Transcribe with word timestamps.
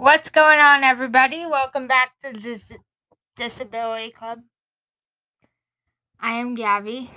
What's 0.00 0.30
going 0.30 0.58
on, 0.60 0.82
everybody? 0.82 1.44
Welcome 1.44 1.86
back 1.86 2.12
to 2.24 2.32
this 2.32 2.72
Disability 3.36 4.12
Club. 4.12 4.40
I 6.18 6.36
am 6.36 6.54
Gabby. 6.54 7.10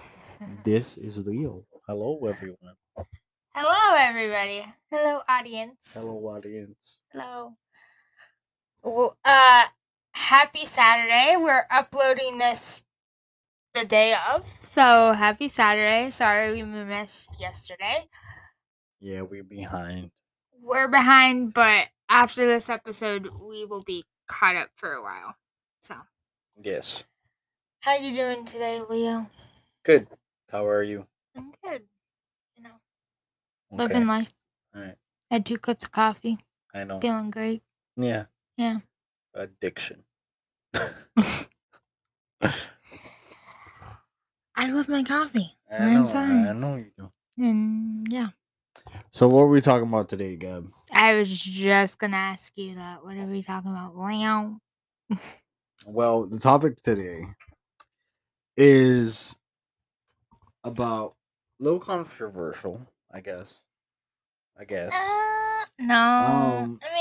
This 0.66 0.98
is 0.98 1.26
Leo. 1.26 1.64
Hello, 1.88 2.20
everyone. 2.28 2.76
Hello, 3.56 3.96
everybody. 3.98 4.66
Hello, 4.92 5.22
audience. 5.30 5.78
Hello, 5.94 6.28
audience. 6.28 6.98
Hello. 7.14 7.54
Well, 8.84 9.16
uh, 9.24 9.64
happy 10.12 10.66
Saturday. 10.66 11.38
We're 11.40 11.66
uploading 11.72 12.38
this 12.38 12.84
the 13.74 13.86
day 13.86 14.14
of, 14.30 14.46
so 14.62 15.14
happy 15.14 15.48
Saturday. 15.48 16.10
Sorry 16.10 16.52
we 16.52 16.64
missed 16.64 17.40
yesterday. 17.40 18.10
Yeah, 19.00 19.22
we're 19.22 19.46
behind. 19.46 20.12
We're 20.62 20.90
behind, 20.90 21.54
but 21.54 21.88
after 22.10 22.46
this 22.46 22.70
episode, 22.70 23.28
we 23.42 23.66
will 23.66 23.84
be 23.84 24.06
caught 24.28 24.56
up 24.56 24.70
for 24.76 24.94
a 24.94 25.02
while. 25.02 25.36
So, 25.82 25.96
Yes. 26.62 27.04
how 27.82 27.96
you 27.98 28.14
doing 28.16 28.46
today, 28.46 28.82
Leo? 28.82 29.30
Good. 29.84 30.08
How 30.50 30.66
are 30.68 30.84
you? 30.84 31.08
I'm 31.36 31.52
good. 31.64 31.88
You 32.56 32.64
know, 32.64 32.80
Okay. 33.74 33.84
living 33.84 34.08
life. 34.08 34.32
All 34.76 34.82
right. 34.82 34.98
Had 35.32 35.46
two 35.46 35.58
cups 35.58 35.86
of 35.86 35.92
coffee. 35.92 36.38
I 36.74 36.84
know. 36.84 37.00
Feeling 37.00 37.32
great. 37.32 37.64
Yeah. 37.98 38.26
Yeah. 38.58 38.80
Addiction. 39.34 40.04
I 44.56 44.68
love 44.70 44.88
my 44.88 45.04
coffee. 45.04 45.58
I 45.72 45.78
I'm 45.78 45.94
know. 46.04 46.08
sorry. 46.08 46.32
I 46.32 46.54
know 46.54 46.76
you 46.76 46.92
do. 46.98 47.12
And 47.38 48.08
yeah, 48.12 48.30
So, 49.14 49.28
what 49.28 49.42
are 49.44 49.48
we 49.48 49.62
talking 49.62 49.88
about 49.88 50.10
today, 50.10 50.36
Gab? 50.36 50.66
I 50.92 51.14
was 51.14 51.30
just 51.30 52.00
gonna 52.00 52.18
ask 52.18 52.52
you 52.58 52.74
that. 52.74 53.06
What 53.06 53.16
are 53.16 53.28
we 53.28 53.44
talking 53.44 53.70
about, 53.70 53.96
Leo? 53.96 54.58
Well, 55.86 56.26
the 56.26 56.40
topic 56.40 56.82
today 56.82 57.26
is 58.58 59.36
about 60.64 61.14
a 61.60 61.64
little 61.64 61.80
controversial, 61.80 62.82
I 63.14 63.20
guess. 63.20 63.54
I 64.60 64.66
guess. 64.66 64.92
Uh, 64.94 65.66
no. 65.78 65.96
Um, 65.96 66.80
I 66.82 66.94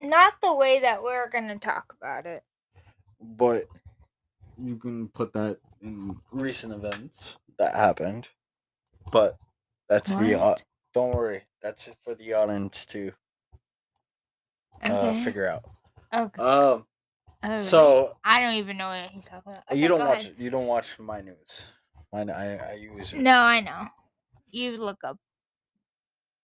mean, 0.00 0.10
not 0.10 0.32
the 0.42 0.54
way 0.54 0.80
that 0.80 1.02
we're 1.02 1.28
gonna 1.28 1.58
talk 1.58 1.94
about 2.00 2.24
it. 2.24 2.42
but 3.20 3.64
you 4.56 4.76
can 4.76 5.08
put 5.08 5.34
that 5.34 5.58
in 5.82 6.16
recent 6.32 6.72
events 6.72 7.36
that 7.58 7.74
happened. 7.74 8.28
But 9.12 9.36
that's 9.90 10.14
the 10.14 10.36
What? 10.36 10.62
Don't 10.94 11.14
worry, 11.14 11.42
that's 11.62 11.88
it 11.88 11.96
for 12.02 12.14
the 12.14 12.34
audience 12.34 12.86
to 12.86 13.12
uh, 14.82 14.86
Okay. 14.86 15.20
figure 15.20 15.48
out. 15.48 15.64
okay. 16.14 16.42
Um, 16.42 16.86
Alright. 17.44 17.60
so 17.62 18.16
I 18.24 18.40
don't 18.40 18.54
even 18.54 18.76
know 18.76 18.88
what 18.88 19.10
he's 19.10 19.26
talking 19.26 19.52
about. 19.52 19.76
you 19.76 19.88
don't 19.88 20.00
watch 20.06 20.24
ahead. 20.24 20.34
you 20.38 20.50
don't 20.50 20.66
watch 20.66 20.98
my 20.98 21.20
news. 21.20 21.62
Mine, 22.12 22.30
I 22.30 22.56
I 22.56 22.74
use 22.74 23.12
it. 23.12 23.20
No, 23.20 23.38
I 23.38 23.60
know. 23.60 23.86
You 24.50 24.76
look 24.76 24.98
up 25.04 25.16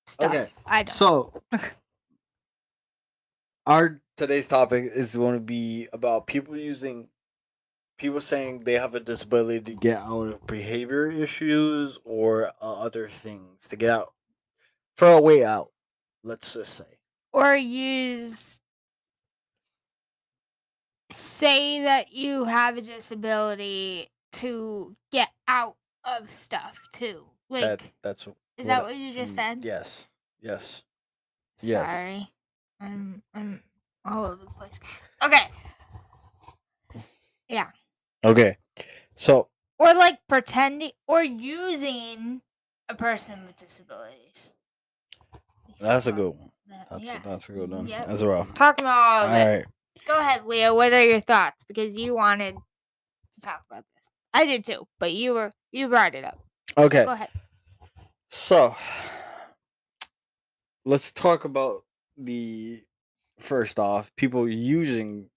stuff. 0.07 0.33
Okay, 0.33 0.49
I 0.65 0.85
don't. 0.85 0.95
So 0.95 1.43
our 3.67 4.01
today's 4.17 4.49
topic 4.49 4.91
is 4.95 5.17
going 5.17 5.35
to 5.35 5.41
be 5.41 5.89
about 5.93 6.27
people 6.27 6.57
using 6.57 7.09
people 7.99 8.21
saying 8.21 8.61
they 8.61 8.75
have 8.75 8.95
a 8.95 9.01
disability 9.01 9.61
to 9.61 9.75
get 9.75 9.99
out 9.99 10.29
of 10.29 10.47
behavior 10.47 11.11
issues 11.11 11.99
or 12.05 12.53
uh, 12.61 12.75
other 12.75 13.09
things 13.09 13.67
to 13.69 13.77
get 13.77 13.91
out 13.91 14.13
for 14.97 15.09
a 15.13 15.21
way 15.21 15.45
out. 15.45 15.71
Let's 16.25 16.53
just 16.55 16.75
say. 16.75 16.85
or 17.33 17.55
use 17.55 18.59
say 21.11 21.83
that 21.83 22.13
you 22.13 22.45
have 22.45 22.77
a 22.77 22.81
disability 22.81 24.11
to 24.33 24.97
get 25.13 25.29
out 25.47 25.77
of 26.05 26.31
stuff 26.31 26.81
too. 26.93 27.25
Like 27.49 27.63
that 27.63 27.81
that's 28.03 28.27
is 28.59 28.67
that 28.67 28.81
I- 28.81 28.85
what 28.85 28.97
you 28.97 29.13
just 29.13 29.35
mm, 29.35 29.37
said? 29.37 29.65
Yes. 29.65 30.05
Yes. 30.41 30.83
yes. 31.63 31.89
Sorry. 32.03 32.31
I'm 32.81 33.23
I'm 33.35 33.63
all 34.05 34.25
over 34.25 34.45
the 34.45 34.51
place. 34.53 34.81
Okay. 35.23 35.49
Yeah. 37.49 37.69
Okay. 38.25 38.59
So 39.15 39.49
Or 39.79 39.95
like 39.95 40.19
pretending 40.29 40.91
or 41.07 41.23
using 41.23 42.43
a 42.89 42.95
person 42.95 43.47
with 43.47 43.57
disabilities. 43.57 44.53
That's 45.81 46.07
a 46.07 46.13
good 46.13 46.31
one. 46.31 46.51
that, 46.69 46.87
That's 46.91 47.05
yeah. 47.05 47.19
that's 47.25 47.49
a 47.49 47.53
good 47.53 47.71
one 47.71 47.87
Yep. 47.87 48.09
as 48.09 48.23
well. 48.25 48.45
Talk 48.55 48.81
about 48.81 48.99
all 48.99 49.29
All 49.29 49.47
right. 49.47 49.65
Go 50.07 50.19
ahead, 50.19 50.47
Leo. 50.47 50.75
What 50.75 50.93
are 50.93 51.03
your 51.03 51.21
thoughts? 51.21 51.65
Because 51.65 51.97
you 51.97 52.15
wanted 52.15 52.57
to 53.35 53.41
talk 53.41 53.63
about 53.71 53.85
this. 53.97 54.11
I 54.33 54.45
did 54.45 54.65
too, 54.65 54.87
but 54.99 55.13
you 55.13 55.35
were 55.35 55.53
you 55.73 55.89
brought 55.89 56.15
it 56.15 56.25
up. 56.25 56.39
Okay. 56.77 57.05
Go 57.05 57.13
ahead. 57.13 57.29
So, 58.31 58.77
let's 60.85 61.13
talk 61.13 61.45
about 61.45 61.85
the 62.17 62.83
first 63.39 63.79
off 63.79 64.11
people 64.17 64.49
using 64.49 65.29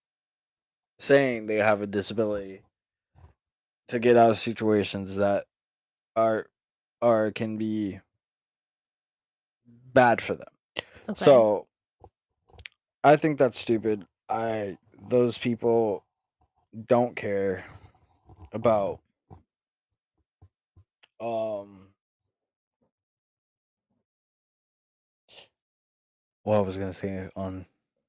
saying 0.99 1.45
they 1.45 1.55
have 1.55 1.81
a 1.81 1.87
disability 1.87 2.61
to 3.89 3.99
get 3.99 4.17
out 4.17 4.31
of 4.31 4.37
situations 4.37 5.15
that 5.15 5.45
are 6.15 6.47
are 7.01 7.31
can 7.31 7.57
be 7.57 7.99
bad 9.93 10.21
for 10.21 10.35
them. 10.35 10.47
Okay. 11.09 11.25
So, 11.25 11.67
I 13.03 13.15
think 13.15 13.37
that's 13.37 13.59
stupid. 13.59 14.05
I 14.27 14.77
those 15.09 15.37
people 15.37 16.03
don't 16.87 17.15
care 17.15 17.63
about 18.53 18.99
um 21.19 21.87
what 26.43 26.57
I 26.57 26.61
was 26.61 26.77
gonna 26.77 26.93
say 26.93 27.29
on 27.35 27.65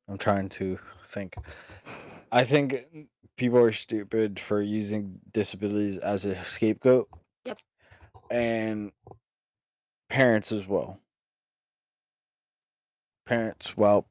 I'm 0.08 0.18
trying 0.18 0.48
to 0.50 0.78
think. 1.06 1.36
I 2.32 2.44
think 2.44 2.84
people 3.36 3.58
are 3.58 3.72
stupid 3.72 4.40
for 4.40 4.60
using 4.60 5.20
disabilities 5.32 5.98
as 5.98 6.24
a 6.24 6.42
scapegoat. 6.44 7.08
Yep. 7.44 7.58
And 8.30 8.92
parents 10.08 10.50
as 10.52 10.66
well. 10.66 10.98
Parents, 13.30 13.76
well, 13.76 14.08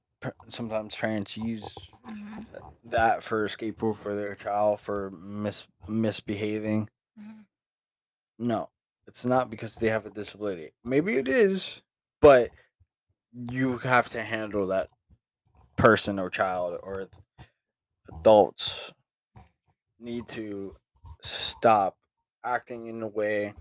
sometimes 0.47 0.95
parents 0.95 1.35
use 1.35 1.75
Mhm, 2.07 2.45
that 2.85 3.21
for 3.21 3.43
a 3.43 3.49
scapegoat 3.49 3.97
for 3.97 4.15
their 4.15 4.33
child 4.33 4.79
for 4.79 5.11
mis 5.11 5.67
misbehaving. 5.89 6.89
mhm. 7.19 7.45
No, 8.37 8.69
it's 9.07 9.25
not 9.25 9.49
because 9.49 9.75
they 9.75 9.89
have 9.89 10.05
a 10.05 10.09
disability. 10.09 10.71
Maybe 10.85 11.17
it 11.17 11.27
is, 11.27 11.81
but 12.21 12.51
you 13.33 13.79
have 13.79 14.07
to 14.11 14.23
handle 14.23 14.67
that 14.67 14.89
person 15.75 16.17
or 16.17 16.29
child 16.29 16.79
or 16.81 17.09
adults 18.07 18.93
need 19.99 20.29
to 20.29 20.77
stop 21.21 21.97
acting 22.45 22.87
in 22.87 23.01
a 23.03 23.07
way 23.07 23.53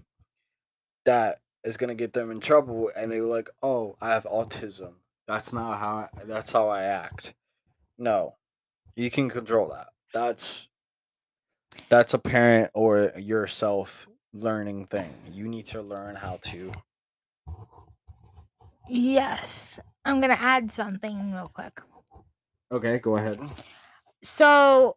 that 1.04 1.40
is 1.64 1.76
going 1.76 1.88
to 1.88 1.96
get 1.96 2.12
them 2.12 2.30
in 2.30 2.38
trouble 2.38 2.92
and 2.94 3.10
they're 3.10 3.24
like 3.24 3.50
oh 3.60 3.96
i 4.00 4.10
have 4.10 4.22
autism 4.24 4.94
that's 5.28 5.52
not 5.52 5.78
how 5.78 5.98
I, 5.98 6.08
that's 6.24 6.52
how 6.52 6.68
i 6.70 6.84
act 6.84 7.34
no 7.98 8.36
you 8.96 9.10
can 9.10 9.30
control 9.30 9.70
that 9.70 9.88
that's 10.14 10.68
that's 11.90 12.14
a 12.14 12.18
parent 12.18 12.70
or 12.74 13.12
yourself 13.18 14.08
learning 14.32 14.86
thing 14.86 15.14
you 15.30 15.48
need 15.48 15.66
to 15.66 15.82
learn 15.82 16.16
how 16.16 16.36
to 16.44 16.72
Yes. 18.88 19.78
I'm 20.04 20.20
gonna 20.20 20.34
add 20.38 20.72
something 20.72 21.32
real 21.32 21.48
quick. 21.48 21.80
okay 22.70 22.98
go 22.98 23.16
ahead 23.16 23.40
So 24.22 24.96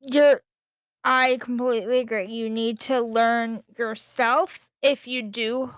you're 0.00 0.40
I 1.04 1.38
completely 1.40 2.00
agree. 2.00 2.26
You 2.26 2.50
need 2.50 2.80
to 2.82 3.00
learn 3.00 3.64
yourself 3.78 4.70
if 4.82 5.06
you 5.08 5.22
do 5.22 5.74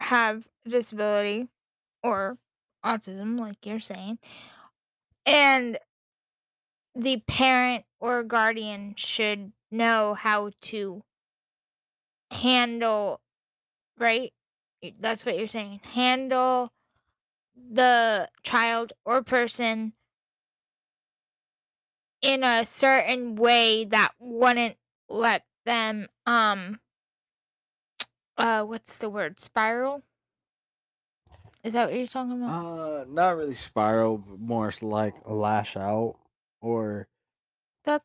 have 0.00 0.48
disability 0.66 1.48
or 2.02 2.38
autism, 2.84 3.38
like 3.38 3.64
you're 3.64 3.80
saying. 3.80 4.18
And 5.26 5.78
the 6.94 7.22
parent 7.26 7.84
or 8.00 8.22
guardian 8.22 8.94
should 8.96 9.52
know 9.70 10.14
how 10.14 10.50
to 10.62 11.02
handle, 12.30 13.20
right? 13.98 14.32
That's 15.00 15.24
what 15.24 15.38
you're 15.38 15.48
saying. 15.48 15.80
Handle 15.92 16.72
the 17.56 18.28
child 18.42 18.92
or 19.04 19.22
person 19.22 19.92
in 22.22 22.42
a 22.42 22.64
certain 22.64 23.36
way 23.36 23.84
that 23.84 24.12
wouldn't 24.18 24.76
let 25.08 25.44
them 25.66 26.08
um 26.26 26.80
uh 28.38 28.62
what's 28.64 28.98
the 28.98 29.08
word 29.10 29.38
spiral 29.38 30.02
Is 31.64 31.72
that 31.72 31.88
what 31.88 31.98
you're 31.98 32.06
talking 32.06 32.32
about? 32.42 32.50
Uh, 32.50 33.04
not 33.08 33.36
really 33.36 33.54
spiral, 33.54 34.18
but 34.18 34.38
more 34.38 34.68
s- 34.68 34.82
like 34.82 35.14
a 35.24 35.32
lash 35.34 35.76
out 35.76 36.16
or. 36.60 37.08
That- 37.84 38.02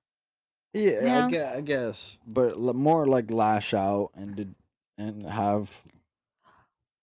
Yeah, 0.74 1.04
yeah. 1.04 1.26
I 1.26 1.30
guess, 1.30 1.56
I 1.58 1.62
guess, 1.62 2.18
but 2.26 2.54
l- 2.56 2.74
more 2.74 3.06
like 3.06 3.30
lash 3.30 3.74
out 3.74 4.12
and 4.16 4.36
did 4.36 4.56
and 4.98 5.24
have 5.24 5.70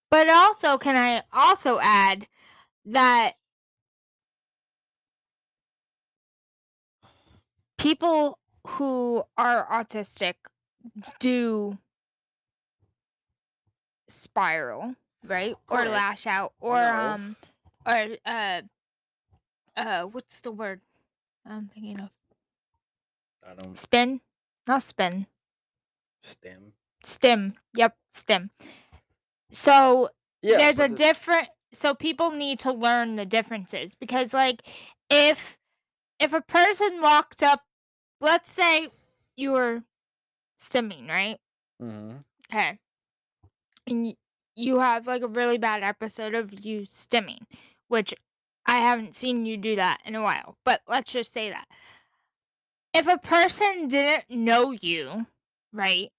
But 0.09 0.29
also, 0.29 0.77
can 0.77 0.95
I 0.95 1.23
also 1.33 1.79
add 1.79 2.27
that 2.85 3.33
people 7.77 8.39
who 8.65 9.23
are 9.37 9.67
autistic 9.71 10.35
do 11.19 11.77
spiral, 14.07 14.95
right? 15.27 15.55
Or 15.69 15.85
lash 15.87 16.25
out 16.27 16.53
or 16.59 16.75
No. 16.75 16.95
um 16.95 17.35
or 17.85 18.07
uh 18.25 18.61
uh 19.75 20.03
what's 20.03 20.41
the 20.41 20.51
word 20.51 20.81
I'm 21.45 21.67
thinking 21.67 21.99
of? 21.99 22.09
I 23.47 23.53
don't 23.55 23.77
Spin? 23.79 24.21
Not 24.67 24.83
spin. 24.83 25.27
stem. 26.23 26.73
Stem. 27.03 27.53
Yep, 27.75 27.95
stem. 28.11 28.49
So 29.51 30.09
Yeah, 30.41 30.57
there's 30.57 30.79
a 30.79 30.87
the- 30.89 30.95
different 30.95 31.49
so 31.73 31.93
people 31.93 32.31
need 32.31 32.59
to 32.59 32.71
learn 32.71 33.15
the 33.17 33.25
differences 33.25 33.93
because 33.95 34.33
like 34.33 34.61
if 35.09 35.57
if 36.19 36.33
a 36.33 36.41
person 36.41 37.01
walked 37.01 37.43
up 37.43 37.61
let's 38.21 38.49
say 38.51 38.87
you 39.35 39.51
were 39.51 39.83
stimming 40.59 41.07
right 41.09 41.39
Mm-hmm. 41.81 42.17
okay 42.51 42.79
and 43.85 44.15
you 44.57 44.79
have 44.79 45.07
like 45.07 45.21
a 45.21 45.27
really 45.27 45.57
bad 45.57 45.83
episode 45.83 46.33
of 46.33 46.51
you 46.65 46.81
stimming 46.81 47.39
which 47.87 48.13
i 48.65 48.79
haven't 48.79 49.15
seen 49.15 49.45
you 49.45 49.55
do 49.55 49.75
that 49.77 49.99
in 50.05 50.15
a 50.15 50.21
while 50.21 50.57
but 50.65 50.81
let's 50.87 51.11
just 51.11 51.31
say 51.31 51.49
that. 51.49 51.65
If 52.93 53.07
a 53.07 53.17
person 53.19 53.87
didn't 53.87 54.29
know 54.29 54.71
you 54.71 55.27
right? 55.73 56.11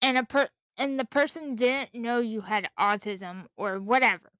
And 0.00 0.16
a 0.18 0.24
per 0.24 0.48
and 0.76 0.98
the 0.98 1.04
person 1.04 1.56
didn't 1.56 1.94
know 1.94 2.20
you 2.20 2.42
had 2.42 2.70
autism 2.78 3.46
or 3.56 3.78
whatever. 3.80 4.30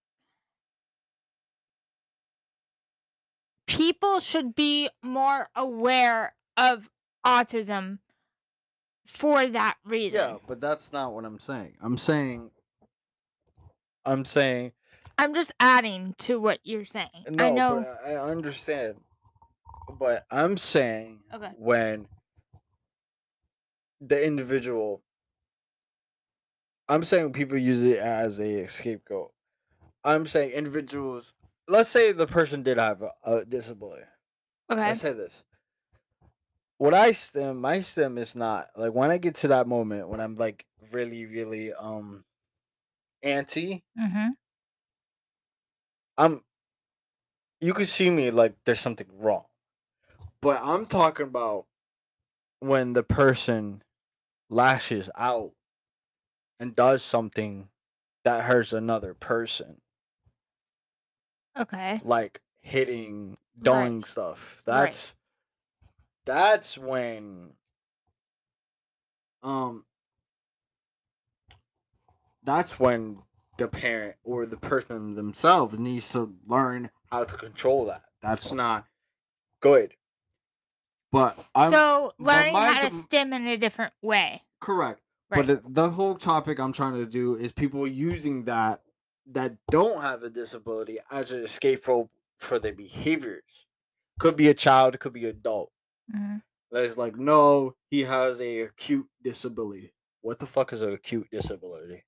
People 3.66 4.20
should 4.20 4.54
be 4.54 4.88
more 5.02 5.50
aware 5.54 6.34
of 6.56 6.88
autism 7.26 7.98
for 9.08 9.46
that 9.46 9.76
reason. 9.84 10.20
Yeah, 10.20 10.36
but 10.46 10.60
that's 10.60 10.92
not 10.92 11.12
what 11.14 11.24
I'm 11.24 11.38
saying. 11.40 11.72
I'm 11.82 11.96
saying 11.98 12.50
I'm 14.04 14.24
saying 14.24 14.72
I'm 15.16 15.34
just 15.34 15.50
adding 15.58 16.14
to 16.18 16.38
what 16.38 16.60
you're 16.62 16.84
saying. 16.84 17.08
no, 17.30 17.44
I 17.46 17.50
know. 17.50 17.86
but 18.04 18.08
I 18.10 18.14
I 18.14 18.30
understand. 18.30 18.96
But 19.98 20.24
I'm 20.30 20.56
saying 20.58 21.20
Okay. 21.34 21.50
when 21.56 22.06
the 24.00 24.24
individual 24.24 25.02
I'm 26.88 27.02
saying 27.02 27.32
people 27.32 27.58
use 27.58 27.82
it 27.82 27.98
as 27.98 28.38
a 28.40 28.66
scapegoat. 28.66 29.32
I'm 30.04 30.26
saying 30.26 30.50
individuals 30.52 31.32
let's 31.66 31.88
say 31.88 32.12
the 32.12 32.26
person 32.26 32.62
did 32.62 32.78
have 32.78 33.02
a, 33.02 33.10
a 33.24 33.44
disability. 33.44 34.04
okay. 34.70 34.88
Let's 34.88 35.00
say 35.00 35.14
this. 35.14 35.44
What 36.78 36.94
I 36.94 37.12
stem, 37.12 37.60
my 37.60 37.80
stem 37.80 38.18
is 38.18 38.36
not 38.36 38.70
like 38.76 38.92
when 38.92 39.10
I 39.10 39.18
get 39.18 39.34
to 39.36 39.48
that 39.48 39.66
moment 39.66 40.08
when 40.08 40.20
I'm 40.20 40.36
like 40.36 40.64
really, 40.92 41.26
really 41.26 41.72
um 41.72 42.24
anti. 43.22 43.82
Mm-hmm. 43.98 44.28
I'm. 46.16 46.42
You 47.60 47.74
could 47.74 47.88
see 47.88 48.10
me 48.10 48.30
like 48.30 48.54
there's 48.64 48.80
something 48.80 49.08
wrong, 49.18 49.44
but 50.40 50.60
I'm 50.62 50.86
talking 50.86 51.26
about 51.26 51.66
when 52.60 52.92
the 52.92 53.02
person 53.02 53.82
lashes 54.48 55.10
out 55.16 55.52
and 56.60 56.74
does 56.76 57.02
something 57.02 57.68
that 58.24 58.44
hurts 58.44 58.72
another 58.72 59.14
person, 59.14 59.80
Okay. 61.58 62.00
like 62.04 62.40
hitting, 62.62 63.30
Right. 63.30 63.64
doing 63.88 64.04
stuff. 64.04 64.62
Right. 64.66 64.84
That's 64.84 65.14
that's 66.28 66.76
when 66.76 67.48
um 69.42 69.82
that's 72.44 72.78
when 72.78 73.18
the 73.56 73.66
parent 73.66 74.14
or 74.24 74.44
the 74.44 74.58
person 74.58 75.14
themselves 75.14 75.80
needs 75.80 76.10
to 76.10 76.32
learn 76.46 76.90
how 77.10 77.24
to 77.24 77.36
control 77.36 77.86
that. 77.86 78.02
That's 78.22 78.52
not 78.52 78.84
good. 79.60 79.94
But 81.10 81.38
I'm 81.54 81.72
so 81.72 82.12
learning 82.18 82.52
my 82.52 82.72
how 82.72 82.88
to 82.88 82.90
stim 82.90 83.32
in 83.32 83.46
a 83.46 83.56
different 83.56 83.94
way. 84.02 84.42
correct. 84.60 85.00
Right. 85.30 85.46
But 85.46 85.62
the, 85.64 85.70
the 85.70 85.90
whole 85.90 86.14
topic 86.14 86.58
I'm 86.58 86.72
trying 86.72 86.94
to 86.94 87.06
do 87.06 87.36
is 87.36 87.52
people 87.52 87.86
using 87.86 88.44
that 88.44 88.82
that 89.32 89.54
don't 89.70 90.02
have 90.02 90.22
a 90.22 90.30
disability 90.30 90.98
as 91.10 91.32
an 91.32 91.42
escape 91.42 91.82
for 91.82 92.10
for 92.36 92.58
their 92.58 92.74
behaviors. 92.74 93.66
Could 94.18 94.36
be 94.36 94.48
a 94.48 94.54
child, 94.54 94.98
could 95.00 95.14
be 95.14 95.24
adult. 95.24 95.70
Mhm. 96.14 96.42
That's 96.70 96.96
like, 96.96 97.16
no, 97.16 97.74
he 97.90 98.02
has 98.02 98.40
a 98.40 98.62
acute 98.62 99.08
disability. 99.22 99.92
What 100.20 100.38
the 100.38 100.46
fuck 100.46 100.72
is 100.72 100.82
an 100.82 100.92
acute 100.92 101.28
disability? 101.30 102.04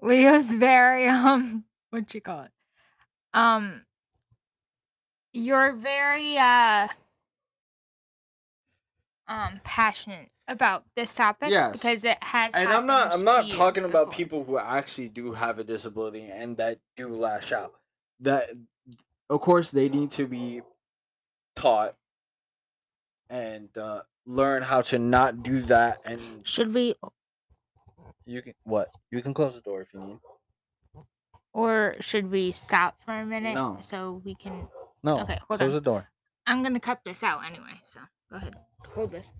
Leo's 0.00 0.52
very 0.52 1.06
um 1.08 1.64
what 1.90 2.12
you 2.14 2.20
call 2.20 2.42
it? 2.42 2.52
Um 3.32 3.84
you're 5.32 5.72
very 5.74 6.36
uh 6.38 6.88
um 9.26 9.60
passionate 9.64 10.30
about 10.46 10.84
this 10.96 11.14
topic 11.14 11.50
Yes. 11.50 11.72
because 11.72 12.04
it 12.04 12.22
has 12.22 12.54
And 12.54 12.68
I'm 12.70 12.86
not 12.86 13.12
I'm 13.12 13.24
not 13.24 13.48
talking 13.50 13.84
about 13.84 14.06
before. 14.06 14.16
people 14.18 14.44
who 14.44 14.58
actually 14.58 15.08
do 15.08 15.32
have 15.32 15.58
a 15.58 15.64
disability 15.64 16.24
and 16.24 16.56
that 16.58 16.78
do 16.96 17.08
lash 17.08 17.52
out. 17.52 17.72
That 18.20 18.50
of 19.30 19.40
course 19.40 19.70
they 19.70 19.88
need 19.88 20.10
to 20.10 20.26
be 20.26 20.60
taught 21.56 21.94
and 23.30 23.68
uh, 23.78 24.02
learn 24.26 24.62
how 24.62 24.82
to 24.82 24.98
not 24.98 25.42
do 25.42 25.62
that 25.62 26.00
and 26.04 26.46
Should 26.46 26.74
we 26.74 26.94
you 28.26 28.40
can 28.42 28.54
what? 28.64 28.88
You 29.10 29.22
can 29.22 29.34
close 29.34 29.54
the 29.54 29.60
door 29.60 29.82
if 29.82 29.88
you 29.92 30.00
need. 30.00 30.18
or 31.52 31.96
should 32.00 32.30
we 32.30 32.52
stop 32.52 32.96
for 33.04 33.12
a 33.12 33.26
minute 33.26 33.54
No. 33.54 33.76
so 33.80 34.20
we 34.24 34.34
can 34.34 34.66
No. 35.02 35.20
Okay, 35.20 35.38
hold 35.48 35.60
close 35.60 35.68
on. 35.68 35.74
the 35.74 35.80
door. 35.80 36.08
I'm 36.46 36.62
gonna 36.62 36.80
cut 36.80 37.00
this 37.04 37.22
out 37.22 37.44
anyway, 37.44 37.80
so 37.86 38.00
go 38.30 38.36
ahead. 38.36 38.56
Hold 38.94 39.10
this. 39.12 39.32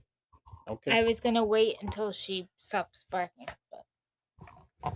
Okay. 0.69 0.99
I 0.99 1.03
was 1.05 1.21
gonna 1.21 1.45
wait 1.45 1.77
until 1.83 2.13
she 2.13 2.49
stops 2.59 3.05
barking, 3.11 3.47
but 3.71 4.95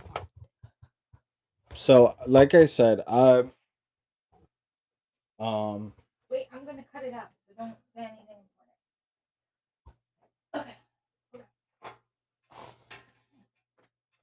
So, 1.75 2.15
like 2.27 2.53
I 2.55 2.65
said, 2.65 3.01
I 3.07 3.43
um 5.39 5.93
wait, 6.29 6.47
I'm 6.53 6.65
gonna 6.65 6.85
cut 6.93 7.03
it 7.03 7.13
out, 7.13 7.29
so 7.47 7.53
don't 7.57 7.75
say 7.95 8.01
anything. 8.01 8.43
Okay. 10.55 10.75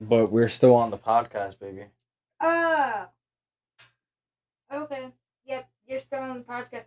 but 0.01 0.31
we're 0.31 0.49
still 0.49 0.75
on 0.75 0.91
the 0.91 0.99
podcast, 0.99 1.59
baby. 1.59 1.85
Ah. 2.41 3.09
okay. 4.73 5.09
Yep, 5.47 5.69
you're 5.87 6.01
still 6.01 6.21
on 6.21 6.39
the 6.39 6.45
podcast. 6.45 6.85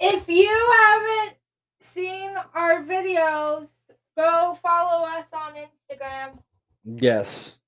If 0.00 0.28
you 0.28 0.48
haven't 0.82 1.36
seen 1.82 2.30
our 2.54 2.82
videos, 2.82 3.68
go 4.16 4.58
follow 4.62 5.06
us 5.06 5.26
on 5.32 5.52
Instagram. 5.54 6.38
Yes. 6.84 7.58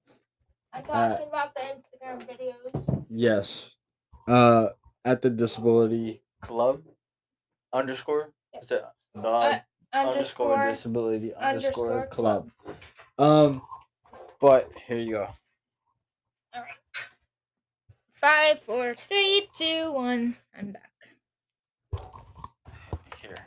I'm 0.73 0.85
Uh, 0.89 1.09
talking 1.11 1.29
about 1.29 1.55
the 1.55 1.61
Instagram 1.61 2.27
videos. 2.27 3.05
Yes. 3.11 3.71
Uh 4.27 4.69
at 5.09 5.23
the 5.23 5.31
disability 5.31 6.21
club 6.43 6.83
underscore 7.73 8.31
is 8.61 8.71
it 8.71 8.85
the 9.15 9.27
Uh, 9.27 9.59
underscore, 9.95 10.53
underscore 10.53 10.71
disability 10.71 11.35
underscore, 11.35 11.93
underscore 11.93 12.07
club. 12.09 12.51
Um 13.17 13.63
but 14.39 14.71
here 14.87 14.99
you 14.99 15.13
go. 15.13 15.29
five, 18.11 18.61
four, 18.67 18.95
three, 18.95 19.49
two, 19.57 19.93
one. 19.93 20.37
I'm 20.55 20.73
back. 20.73 20.93
Here. 23.23 23.47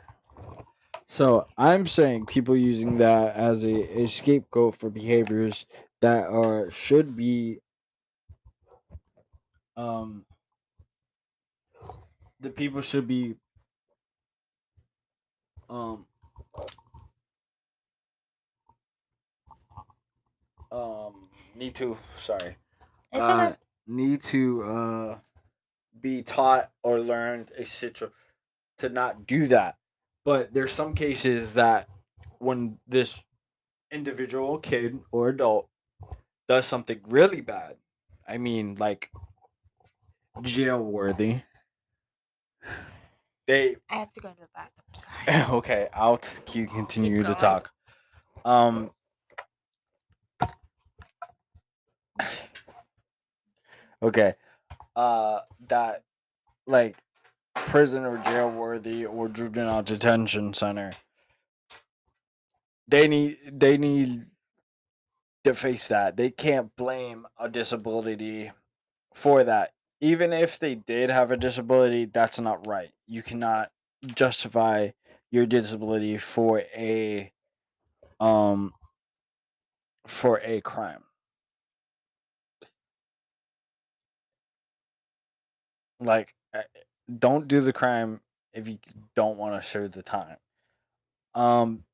So 1.06 1.46
I'm 1.56 1.86
saying 1.86 2.26
people 2.26 2.56
using 2.56 2.98
that 2.98 3.36
as 3.36 3.62
a, 3.62 4.02
a 4.02 4.08
scapegoat 4.08 4.74
for 4.74 4.90
behaviors 4.90 5.66
that 6.00 6.26
are 6.26 6.68
should 6.70 7.14
be 7.16 7.60
um 9.76 10.26
the 12.42 12.50
people 12.50 12.80
should 12.80 13.08
be 13.08 13.34
um 15.70 16.04
um 20.70 21.28
need 21.54 21.74
to 21.74 21.96
sorry 22.18 22.56
uh, 23.14 23.46
okay. 23.50 23.56
need 23.86 24.20
to 24.22 24.62
uh 24.64 25.18
be 26.00 26.22
taught 26.22 26.70
or 26.82 26.98
learned 27.00 27.50
a 27.56 27.64
situ 27.64 28.10
to 28.78 28.88
not 28.88 29.26
do 29.26 29.46
that. 29.46 29.76
But 30.24 30.52
there's 30.52 30.72
some 30.72 30.94
cases 30.94 31.54
that 31.54 31.88
when 32.38 32.78
this 32.86 33.22
individual 33.90 34.58
kid 34.58 35.00
or 35.12 35.28
adult 35.30 35.68
does 36.48 36.66
something 36.66 37.00
really 37.08 37.40
bad, 37.40 37.76
I 38.26 38.38
mean 38.38 38.76
like 38.76 39.10
jail 40.42 40.82
worthy. 40.82 41.42
They 43.46 43.76
I 43.90 43.96
have 43.96 44.12
to 44.12 44.20
go 44.20 44.30
to 44.30 44.36
the 44.40 44.48
bathroom. 44.54 45.44
Sorry. 45.44 45.56
okay, 45.58 45.88
I'll 45.94 46.18
keep 46.46 46.70
continue 46.70 47.18
to 47.18 47.22
going. 47.24 47.36
talk. 47.36 47.70
Um 48.44 48.90
Okay. 54.02 54.34
Uh 54.96 55.40
that 55.68 56.04
like 56.66 56.96
prison 57.54 58.04
or 58.04 58.18
jail 58.18 58.50
worthy 58.50 59.04
or 59.06 59.28
juvenile 59.28 59.82
detention 59.82 60.54
center 60.54 60.92
they 62.88 63.08
need 63.08 63.38
they 63.52 63.76
need 63.76 64.26
to 65.44 65.54
face 65.54 65.88
that. 65.88 66.16
They 66.16 66.30
can't 66.30 66.74
blame 66.76 67.26
a 67.38 67.48
disability 67.48 68.52
for 69.14 69.44
that. 69.44 69.72
Even 70.02 70.34
if 70.34 70.58
they 70.58 70.74
did 70.74 71.08
have 71.10 71.30
a 71.30 71.36
disability, 71.38 72.04
that's 72.06 72.38
not 72.38 72.66
right. 72.66 72.90
You 73.06 73.22
cannot 73.22 73.72
justify 74.04 74.90
your 75.30 75.46
disability 75.46 76.18
for 76.18 76.60
a 76.76 77.32
um 78.20 78.74
for 80.06 80.40
a 80.42 80.60
crime. 80.60 81.04
Like 86.00 86.34
uh, 86.54 86.62
don't 87.18 87.48
do 87.48 87.60
the 87.60 87.72
crime 87.72 88.20
if 88.52 88.68
you 88.68 88.78
don't 89.14 89.38
want 89.38 89.60
to 89.62 89.68
serve 89.68 89.92
the 89.92 90.02
time. 90.02 90.36
Um 91.34 91.84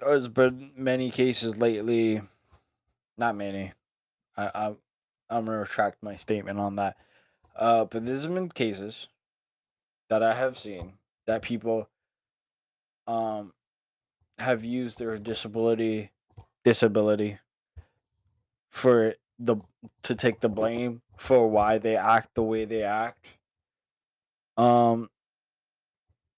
there's 0.00 0.28
been 0.28 0.72
many 0.76 1.10
cases 1.10 1.58
lately 1.58 2.20
not 3.18 3.36
many. 3.36 3.72
I, 4.36 4.50
I 4.54 4.74
I'm 5.32 5.46
gonna 5.46 5.58
retract 5.58 6.02
my 6.02 6.16
statement 6.16 6.58
on 6.58 6.76
that. 6.76 6.96
Uh, 7.56 7.84
but 7.84 8.04
there's 8.04 8.26
been 8.26 8.48
cases 8.50 9.08
that 10.08 10.22
I 10.22 10.34
have 10.34 10.58
seen 10.58 10.94
that 11.26 11.42
people 11.42 11.88
um 13.06 13.52
have 14.38 14.64
used 14.64 14.98
their 14.98 15.16
disability 15.16 16.10
disability 16.64 17.38
for 18.70 19.14
the 19.38 19.56
to 20.02 20.14
take 20.14 20.40
the 20.40 20.48
blame 20.48 21.02
for 21.16 21.48
why 21.48 21.78
they 21.78 21.96
act 21.96 22.34
the 22.34 22.42
way 22.42 22.64
they 22.64 22.82
act. 22.82 23.32
Um 24.56 25.10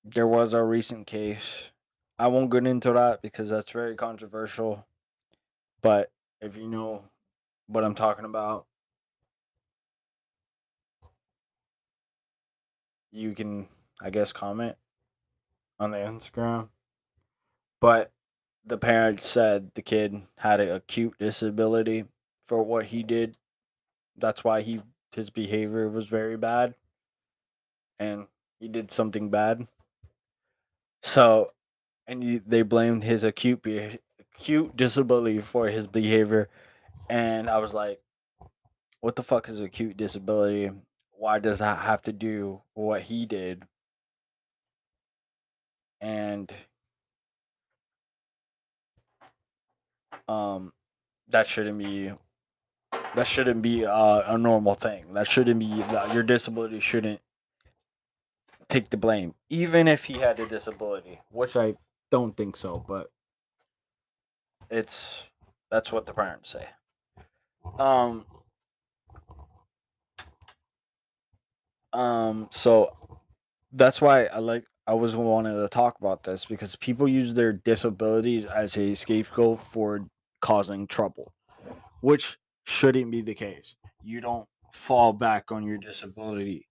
there 0.04 0.26
was 0.26 0.52
a 0.52 0.62
recent 0.62 1.06
case. 1.06 1.70
I 2.18 2.28
won't 2.28 2.50
get 2.50 2.66
into 2.66 2.92
that 2.92 3.22
because 3.22 3.48
that's 3.48 3.72
very 3.72 3.96
controversial. 3.96 4.86
But 5.82 6.12
if 6.40 6.56
you 6.56 6.68
know 6.68 7.04
what 7.66 7.84
I'm 7.84 7.94
talking 7.94 8.24
about, 8.24 8.66
you 13.14 13.34
can, 13.34 13.66
I 14.02 14.10
guess, 14.10 14.32
comment 14.32 14.76
on 15.78 15.92
the 15.92 15.98
Instagram. 15.98 16.68
But 17.80 18.12
the 18.66 18.76
parents 18.76 19.28
said 19.28 19.70
the 19.74 19.82
kid 19.82 20.20
had 20.36 20.60
an 20.60 20.70
acute 20.70 21.14
disability 21.18 22.04
for 22.48 22.62
what 22.62 22.86
he 22.86 23.02
did. 23.02 23.36
That's 24.16 24.42
why 24.42 24.62
he 24.62 24.82
his 25.14 25.30
behavior 25.30 25.88
was 25.88 26.06
very 26.06 26.36
bad, 26.36 26.74
and 28.00 28.26
he 28.58 28.68
did 28.68 28.90
something 28.90 29.30
bad. 29.30 29.66
So, 31.02 31.52
and 32.06 32.22
he, 32.22 32.38
they 32.38 32.62
blamed 32.62 33.04
his 33.04 33.22
acute 33.22 33.62
be- 33.62 33.98
acute 34.18 34.76
disability 34.76 35.38
for 35.38 35.68
his 35.68 35.86
behavior, 35.86 36.48
and 37.08 37.48
I 37.48 37.58
was 37.58 37.74
like, 37.74 38.00
what 39.00 39.14
the 39.14 39.22
fuck 39.22 39.48
is 39.48 39.60
acute 39.60 39.96
disability? 39.96 40.70
Why 41.24 41.38
does 41.38 41.60
that 41.60 41.78
have 41.78 42.02
to 42.02 42.12
do 42.12 42.60
what 42.74 43.00
he 43.00 43.24
did? 43.24 43.62
And 45.98 46.52
um 50.28 50.74
that 51.28 51.46
shouldn't 51.46 51.78
be 51.78 52.12
that 53.14 53.26
shouldn't 53.26 53.62
be 53.62 53.86
uh, 53.86 54.34
a 54.34 54.36
normal 54.36 54.74
thing. 54.74 55.14
That 55.14 55.26
shouldn't 55.26 55.60
be 55.60 55.64
your 56.12 56.22
disability 56.22 56.78
shouldn't 56.78 57.22
take 58.68 58.90
the 58.90 58.98
blame 58.98 59.34
even 59.48 59.88
if 59.88 60.04
he 60.04 60.18
had 60.18 60.38
a 60.38 60.46
disability, 60.46 61.22
which 61.30 61.56
I 61.56 61.76
don't 62.10 62.36
think 62.36 62.54
so, 62.54 62.84
but 62.86 63.10
it's 64.68 65.30
that's 65.70 65.90
what 65.90 66.04
the 66.04 66.12
parents 66.12 66.50
say. 66.50 66.68
Um 67.78 68.26
Um, 71.94 72.48
so 72.52 73.20
that's 73.72 74.00
why 74.00 74.26
I 74.26 74.38
like 74.38 74.66
I 74.86 74.94
was 74.94 75.16
wanting 75.16 75.54
to 75.56 75.68
talk 75.68 75.98
about 75.98 76.24
this 76.24 76.44
because 76.44 76.76
people 76.76 77.08
use 77.08 77.34
their 77.34 77.52
disabilities 77.52 78.44
as 78.46 78.76
a 78.76 78.94
scapegoat 78.94 79.60
for 79.60 80.06
causing 80.42 80.86
trouble, 80.86 81.32
which 82.00 82.38
shouldn't 82.64 83.10
be 83.10 83.22
the 83.22 83.34
case. 83.34 83.76
You 84.02 84.20
don't 84.20 84.48
fall 84.72 85.12
back 85.12 85.52
on 85.52 85.64
your 85.64 85.78
disability 85.78 86.68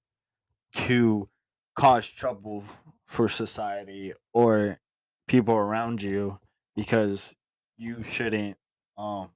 to 0.73 1.29
cause 1.75 2.07
trouble 2.07 2.63
for 3.07 3.29
society 3.29 4.13
or 4.33 4.79
people 5.27 5.55
around 5.55 6.01
you 6.01 6.39
because 6.75 7.33
you 7.77 8.03
shouldn't 8.03 8.57
um 8.97 9.31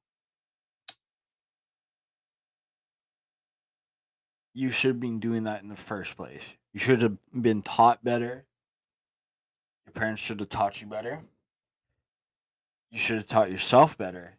you 4.57 4.71
should 4.71 4.89
have 4.89 4.99
been 4.99 5.19
doing 5.19 5.43
that 5.43 5.61
in 5.61 5.69
the 5.69 5.75
first 5.75 6.17
place. 6.17 6.41
You 6.73 6.79
should 6.79 7.03
have 7.03 7.15
been 7.31 7.61
taught 7.61 8.03
better. 8.03 8.43
Your 9.85 9.93
parents 9.93 10.19
should 10.19 10.39
have 10.39 10.49
taught 10.49 10.81
you 10.81 10.87
better. 10.87 11.19
You 12.89 12.97
should 12.97 13.17
have 13.17 13.27
taught 13.27 13.51
yourself 13.51 13.95
better. 13.99 14.33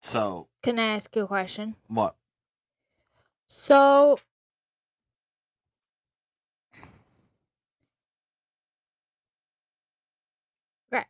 So, 0.00 0.46
Can 0.62 0.78
I 0.78 0.94
ask 0.94 1.14
you 1.16 1.24
a 1.24 1.26
question? 1.26 1.74
what? 1.88 2.14
So, 3.48 4.16
okay, 10.94 11.04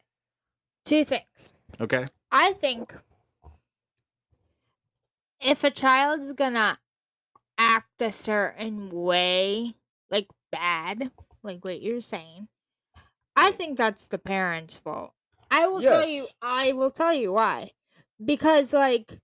two 0.87 1.05
things. 1.05 1.51
Okay. 1.79 2.07
I 2.31 2.55
think 2.55 2.95
if 5.43 5.65
a 5.65 5.71
child's 5.71 6.33
gonna 6.33 6.79
act 7.59 8.01
a 8.01 8.13
certain 8.13 8.91
way, 8.91 9.75
like 10.11 10.29
bad, 10.51 11.11
like 11.43 11.65
what 11.65 11.83
you're 11.83 12.01
saying, 12.01 12.49
I 13.37 13.53
think 13.53 13.77
that's 13.79 14.09
the 14.09 14.19
parents' 14.19 14.77
fault. 14.79 15.13
I 15.51 15.67
will 15.67 15.83
tell 15.83 16.07
you, 16.07 16.29
I 16.41 16.73
will 16.73 16.91
tell 16.91 17.13
you 17.13 17.33
why. 17.33 17.73
Because, 18.25 18.73
like, 18.73 19.19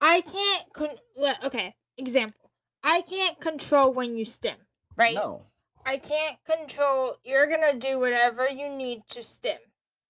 I 0.00 0.20
can't, 0.22 0.72
con- 0.72 1.36
okay, 1.44 1.74
example. 1.98 2.50
I 2.82 3.02
can't 3.02 3.40
control 3.40 3.92
when 3.92 4.16
you 4.16 4.24
stim, 4.24 4.56
right? 4.96 5.14
No. 5.14 5.42
I 5.86 5.98
can't 5.98 6.36
control. 6.44 7.16
You're 7.24 7.46
gonna 7.46 7.78
do 7.78 7.98
whatever 7.98 8.48
you 8.48 8.68
need 8.70 9.02
to 9.10 9.22
stim. 9.22 9.58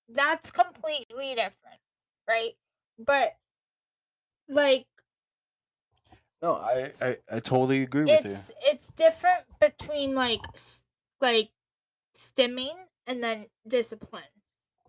That's 0.08 0.50
completely 0.50 1.34
different, 1.34 1.80
right? 2.28 2.52
But 2.98 3.36
like 4.48 4.86
No, 6.42 6.54
I, 6.56 6.90
I, 7.00 7.16
I 7.32 7.40
totally 7.40 7.82
agree 7.82 8.02
with 8.02 8.10
you. 8.10 8.18
it's 8.18 8.52
it's 8.60 8.92
different 8.92 9.44
between 9.60 10.14
like 10.14 10.40
like 11.20 11.50
stimming 12.16 12.76
and 13.06 13.22
then 13.22 13.46
discipline. 13.66 14.22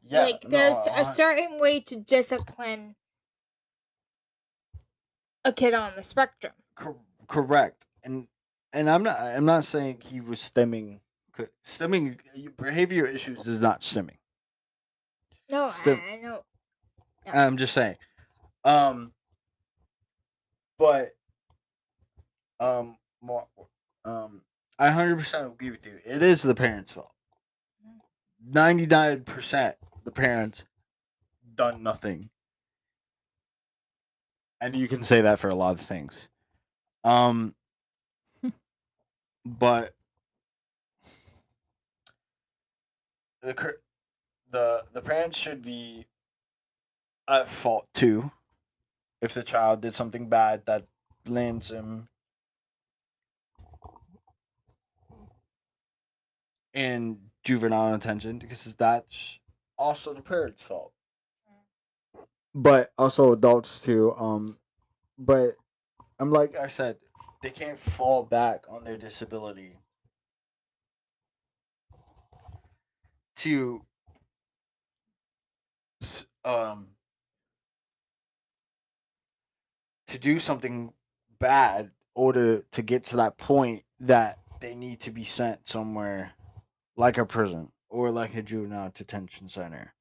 Yeah. 0.04 0.24
like 0.24 0.44
no, 0.44 0.50
there's 0.50 0.88
I- 0.88 1.02
a 1.02 1.06
certain 1.06 1.60
way 1.60 1.80
to 1.82 1.96
discipline 1.96 2.96
a 5.46 5.54
kid 5.54 5.74
on 5.74 5.96
the 5.96 6.04
spectrum. 6.04 6.54
cor- 6.76 6.98
correct. 7.28 7.86
And 8.04 8.28
and 8.74 8.90
I'm 8.90 9.04
not 9.04 9.20
I'm 9.20 9.46
not 9.46 9.64
saying 9.64 10.02
he 10.02 10.20
was 10.22 10.42
stemming 10.42 11.02
c- 11.38 11.46
stemming 11.64 12.20
behavior 12.58 13.06
issues 13.06 13.48
is 13.48 13.62
not 13.62 13.84
stemming. 13.84 14.18
No, 15.50 15.70
Stim- 15.70 16.02
I, 16.10 16.14
I 16.14 16.22
know. 16.22 16.44
I'm 17.32 17.58
just 17.58 17.74
saying. 17.74 17.96
Um 18.64 19.12
but 20.78 21.10
um 22.60 22.98
more 23.22 23.48
um 24.06 24.42
I 24.78 24.90
hundred 24.92 25.18
percent 25.18 25.48
agree 25.48 25.72
with 25.72 25.86
you. 25.86 26.00
It 26.06 26.22
is 26.22 26.42
the 26.42 26.56
parents' 26.56 26.92
fault. 26.92 27.12
Ninety 28.44 28.86
nine 28.86 29.24
percent 29.24 29.76
the 30.04 30.12
parents 30.12 30.66
done 31.56 31.84
nothing. 31.84 32.30
And 34.62 34.76
you 34.76 34.88
can 34.88 35.04
say 35.04 35.22
that 35.22 35.40
for 35.40 35.50
a 35.50 35.56
lot 35.56 35.74
of 35.74 35.82
things. 35.82 36.28
Um 37.04 37.56
but 39.46 39.94
the 43.42 43.76
the 44.56 44.86
the 44.94 45.02
parents 45.02 45.38
should 45.38 45.62
be 45.62 46.06
at 47.28 47.50
fault 47.50 47.88
too 47.94 48.32
if 49.22 49.34
the 49.34 49.44
child 49.44 49.82
did 49.82 49.94
something 49.94 50.30
bad 50.30 50.66
that 50.66 50.84
lands 51.28 51.72
him 51.72 52.08
in 56.74 57.18
juvenile 57.44 57.92
detention 57.98 58.40
because 58.40 58.64
that's 58.76 59.40
also 59.78 60.14
the 60.14 60.22
parents' 60.22 60.64
fault. 60.64 60.94
But 62.54 62.94
also 62.98 63.34
adults 63.34 63.82
too. 63.82 64.16
Um, 64.18 64.58
but 65.18 65.56
I'm 66.18 66.30
like 66.30 66.56
I 66.56 66.70
said, 66.70 66.96
they 67.42 67.50
can't 67.50 67.78
fall 67.78 68.24
back 68.24 68.64
on 68.70 68.86
their 68.86 68.98
disability 68.98 69.80
to 73.38 73.82
um 76.44 76.88
to 80.08 80.20
do 80.20 80.40
something 80.40 80.94
bad 81.40 81.92
order 82.14 82.64
to 82.72 82.82
get 82.82 83.04
to 83.06 83.18
that 83.18 83.38
point 83.38 83.84
that 84.00 84.40
they 84.62 84.74
need 84.74 85.02
to 85.02 85.12
be 85.12 85.24
sent 85.24 85.68
somewhere 85.68 86.32
like 86.96 87.18
a 87.18 87.26
prison 87.26 87.70
or 87.90 88.12
like 88.12 88.36
a 88.36 88.42
juvenile 88.42 88.92
detention 88.94 89.50
center. 89.50 89.94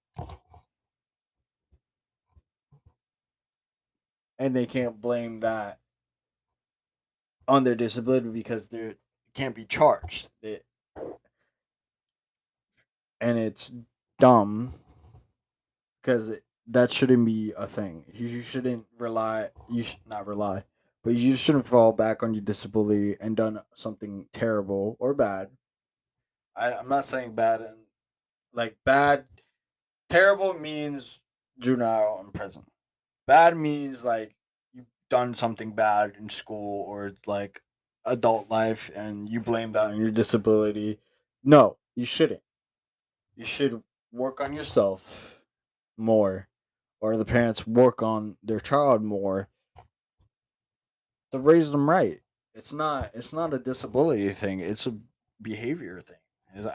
And 4.38 4.54
they 4.54 4.66
can't 4.66 5.00
blame 5.00 5.40
that 5.40 5.78
on 7.46 7.64
their 7.64 7.74
disability 7.74 8.28
because 8.30 8.68
they 8.68 8.94
can't 9.34 9.54
be 9.54 9.64
charged. 9.64 10.28
They, 10.42 10.60
and 13.20 13.38
it's 13.38 13.72
dumb 14.18 14.72
because 16.04 16.30
that 16.68 16.92
shouldn't 16.92 17.24
be 17.24 17.52
a 17.56 17.66
thing. 17.66 18.04
You, 18.12 18.28
you 18.28 18.42
shouldn't 18.42 18.86
rely. 18.98 19.48
You 19.70 19.82
should 19.82 20.06
not 20.06 20.26
rely, 20.26 20.64
but 21.02 21.14
you 21.14 21.36
shouldn't 21.36 21.66
fall 21.66 21.92
back 21.92 22.22
on 22.22 22.34
your 22.34 22.42
disability 22.42 23.16
and 23.20 23.36
done 23.36 23.60
something 23.74 24.26
terrible 24.32 24.96
or 25.00 25.14
bad. 25.14 25.48
I, 26.56 26.72
I'm 26.72 26.88
not 26.88 27.06
saying 27.06 27.34
bad 27.34 27.60
and 27.60 27.76
like 28.52 28.76
bad. 28.84 29.24
Terrible 30.10 30.54
means 30.54 31.20
juvenile 31.58 32.20
in 32.24 32.30
prison. 32.30 32.64
Bad 33.26 33.56
means 33.56 34.04
like 34.04 34.34
you've 34.72 34.86
done 35.08 35.34
something 35.34 35.72
bad 35.72 36.12
in 36.18 36.28
school 36.28 36.84
or 36.86 37.12
like 37.26 37.62
adult 38.04 38.50
life 38.50 38.90
and 38.94 39.28
you 39.28 39.40
blame 39.40 39.72
that 39.72 39.86
on 39.86 39.96
your 39.96 40.10
disability. 40.10 40.98
No, 41.42 41.78
you 41.96 42.04
shouldn't. 42.04 42.42
You 43.34 43.44
should 43.44 43.82
work 44.12 44.40
on 44.40 44.52
yourself 44.52 45.33
more 45.96 46.48
or 47.00 47.16
the 47.16 47.24
parents 47.24 47.66
work 47.66 48.02
on 48.02 48.36
their 48.42 48.60
child 48.60 49.02
more 49.02 49.48
to 51.32 51.38
raise 51.38 51.70
them 51.70 51.88
right. 51.88 52.20
It's 52.54 52.72
not 52.72 53.10
it's 53.14 53.32
not 53.32 53.52
a 53.54 53.58
disability 53.58 54.32
thing, 54.32 54.60
it's 54.60 54.86
a 54.86 54.94
behavior 55.42 56.00
thing. 56.00 56.16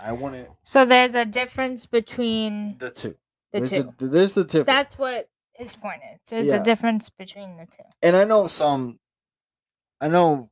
I 0.02 0.12
want 0.12 0.36
it 0.36 0.52
So 0.64 0.84
there's 0.86 1.16
a 1.16 1.24
difference 1.26 1.86
between 1.86 2.78
the 2.80 2.92
two. 2.92 3.16
the 3.54 3.60
there's 3.60 3.70
two. 3.70 3.94
A, 4.02 4.06
there's 4.08 4.34
the 4.34 4.44
difference. 4.44 4.66
That's 4.68 4.98
what 4.98 5.30
his 5.54 5.76
point 5.78 6.02
is. 6.14 6.30
There's 6.30 6.48
Yeah. 6.48 6.62
a 6.62 6.64
difference 6.64 7.10
between 7.10 7.56
the 7.58 7.66
two. 7.66 7.84
and 8.02 8.16
I 8.16 8.26
know 8.26 8.48
some 8.48 9.00
I 10.02 10.08
know 10.10 10.50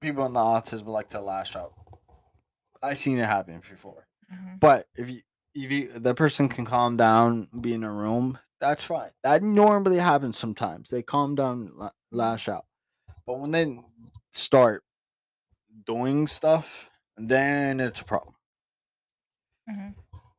people 0.00 0.24
in 0.26 0.32
the 0.32 0.40
autism 0.40 0.86
like 0.86 1.08
to 1.08 1.20
lash 1.20 1.56
out. 1.56 1.72
I've 2.82 2.98
seen 2.98 3.18
it 3.18 3.26
happen 3.26 3.58
before. 3.68 4.06
Mhm. 4.32 4.60
But 4.60 4.88
if 4.96 5.10
you 5.10 5.22
if 5.56 5.72
you 5.72 5.88
the 5.98 6.14
person 6.14 6.48
can 6.48 6.64
calm 6.66 6.96
down, 6.96 7.48
be 7.60 7.74
in 7.74 7.84
a 7.84 7.92
room, 7.92 8.38
that's 8.60 8.84
fine. 8.84 9.10
That 9.22 9.42
normally 9.42 9.98
happens 9.98 10.38
sometimes. 10.38 10.90
They 10.90 11.02
calm 11.02 11.34
down, 11.34 11.72
la- 11.74 11.90
lash 12.12 12.48
out. 12.48 12.66
But 13.26 13.40
when 13.40 13.50
they 13.50 13.80
start 14.32 14.84
doing 15.86 16.26
stuff, 16.26 16.90
then 17.16 17.80
it's 17.80 18.00
a 18.00 18.04
problem. 18.04 18.34
Mhm. 19.68 19.94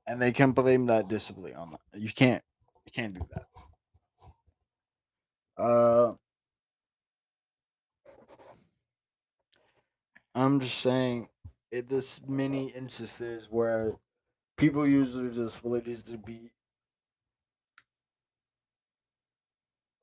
And 0.07 0.21
they 0.21 0.31
can 0.31 0.51
blame 0.51 0.85
that 0.87 1.07
disability 1.07 1.55
on 1.55 1.71
that. 1.71 1.99
You 1.99 2.11
can't 2.13 2.43
you 2.85 2.91
can't 2.93 3.13
do 3.13 3.27
that. 3.33 3.47
Uh 5.61 6.13
I'm 10.35 10.59
just 10.59 10.79
saying 10.79 11.29
it 11.71 11.89
there's 11.89 12.21
many 12.27 12.69
instances 12.69 13.47
where 13.49 13.97
people 14.57 14.87
use 14.87 15.13
their 15.13 15.29
disabilities 15.29 16.03
to 16.03 16.17
be 16.17 16.51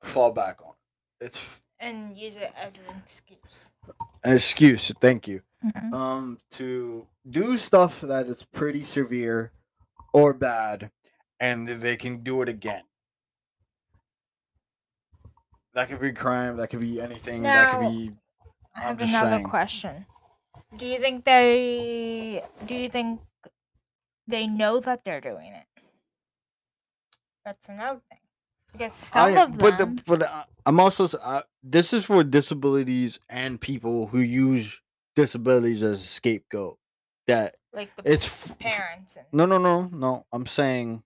fall 0.01 0.31
back 0.31 0.61
on. 0.65 0.73
It's 1.21 1.61
And 1.79 2.17
use 2.17 2.37
it 2.37 2.51
as 2.55 2.77
an 2.77 2.95
excuse. 3.03 3.71
an 4.23 4.35
excuse, 4.35 4.91
thank 5.01 5.27
you. 5.27 5.41
Mhm. 5.63 5.93
Um 5.93 6.39
to 6.51 7.07
do 7.29 7.57
stuff 7.57 8.01
that 8.01 8.27
is 8.27 8.43
pretty 8.43 8.83
severe 8.83 9.51
or 10.13 10.33
bad 10.33 10.91
and 11.39 11.67
they 11.67 11.97
can 11.97 12.23
do 12.23 12.41
it 12.41 12.49
again. 12.49 12.83
That 15.73 15.89
could 15.89 15.99
be 15.99 16.13
crime, 16.13 16.57
that 16.57 16.69
could 16.69 16.79
be 16.79 17.01
anything, 17.01 17.43
that 17.43 17.69
could 17.69 17.79
be 17.79 18.15
I 18.75 18.81
I'm 18.81 18.87
have 18.89 18.97
just 18.97 19.09
another 19.11 19.37
saying. 19.37 19.49
question. 19.49 20.05
Do 20.77 20.85
you 20.85 20.99
think 20.99 21.25
they 21.25 22.43
do 22.65 22.75
you 22.75 22.89
think 22.89 23.21
they 24.27 24.47
know 24.47 24.79
that 24.79 25.03
they're 25.05 25.21
doing 25.21 25.53
it? 25.53 25.65
That's 27.45 27.69
another 27.69 28.01
thing. 28.09 28.19
Because 28.71 28.93
some 28.93 29.37
I- 29.37 29.43
of 29.43 29.57
but 29.57 29.77
them 29.77 29.95
the, 29.95 30.03
but 30.05 30.21
uh, 30.23 30.43
I'm 30.65 30.79
also 30.79 31.05
uh, 31.19 31.43
this 31.63 31.93
is 31.93 32.05
for 32.05 32.23
disabilities 32.23 33.19
and 33.29 33.59
people 33.61 34.07
who 34.07 34.19
use 34.19 34.81
disabilities 35.15 35.81
as 35.83 36.01
a 36.01 36.05
scapegoat. 36.05 36.77
That 37.27 37.55
like 37.73 37.95
the 37.95 38.11
it's 38.11 38.29
parents 38.59 39.15
and 39.17 39.25
no 39.31 39.45
no 39.45 39.57
no 39.57 39.89
no. 39.91 40.25
I'm 40.31 40.45
saying 40.45 41.03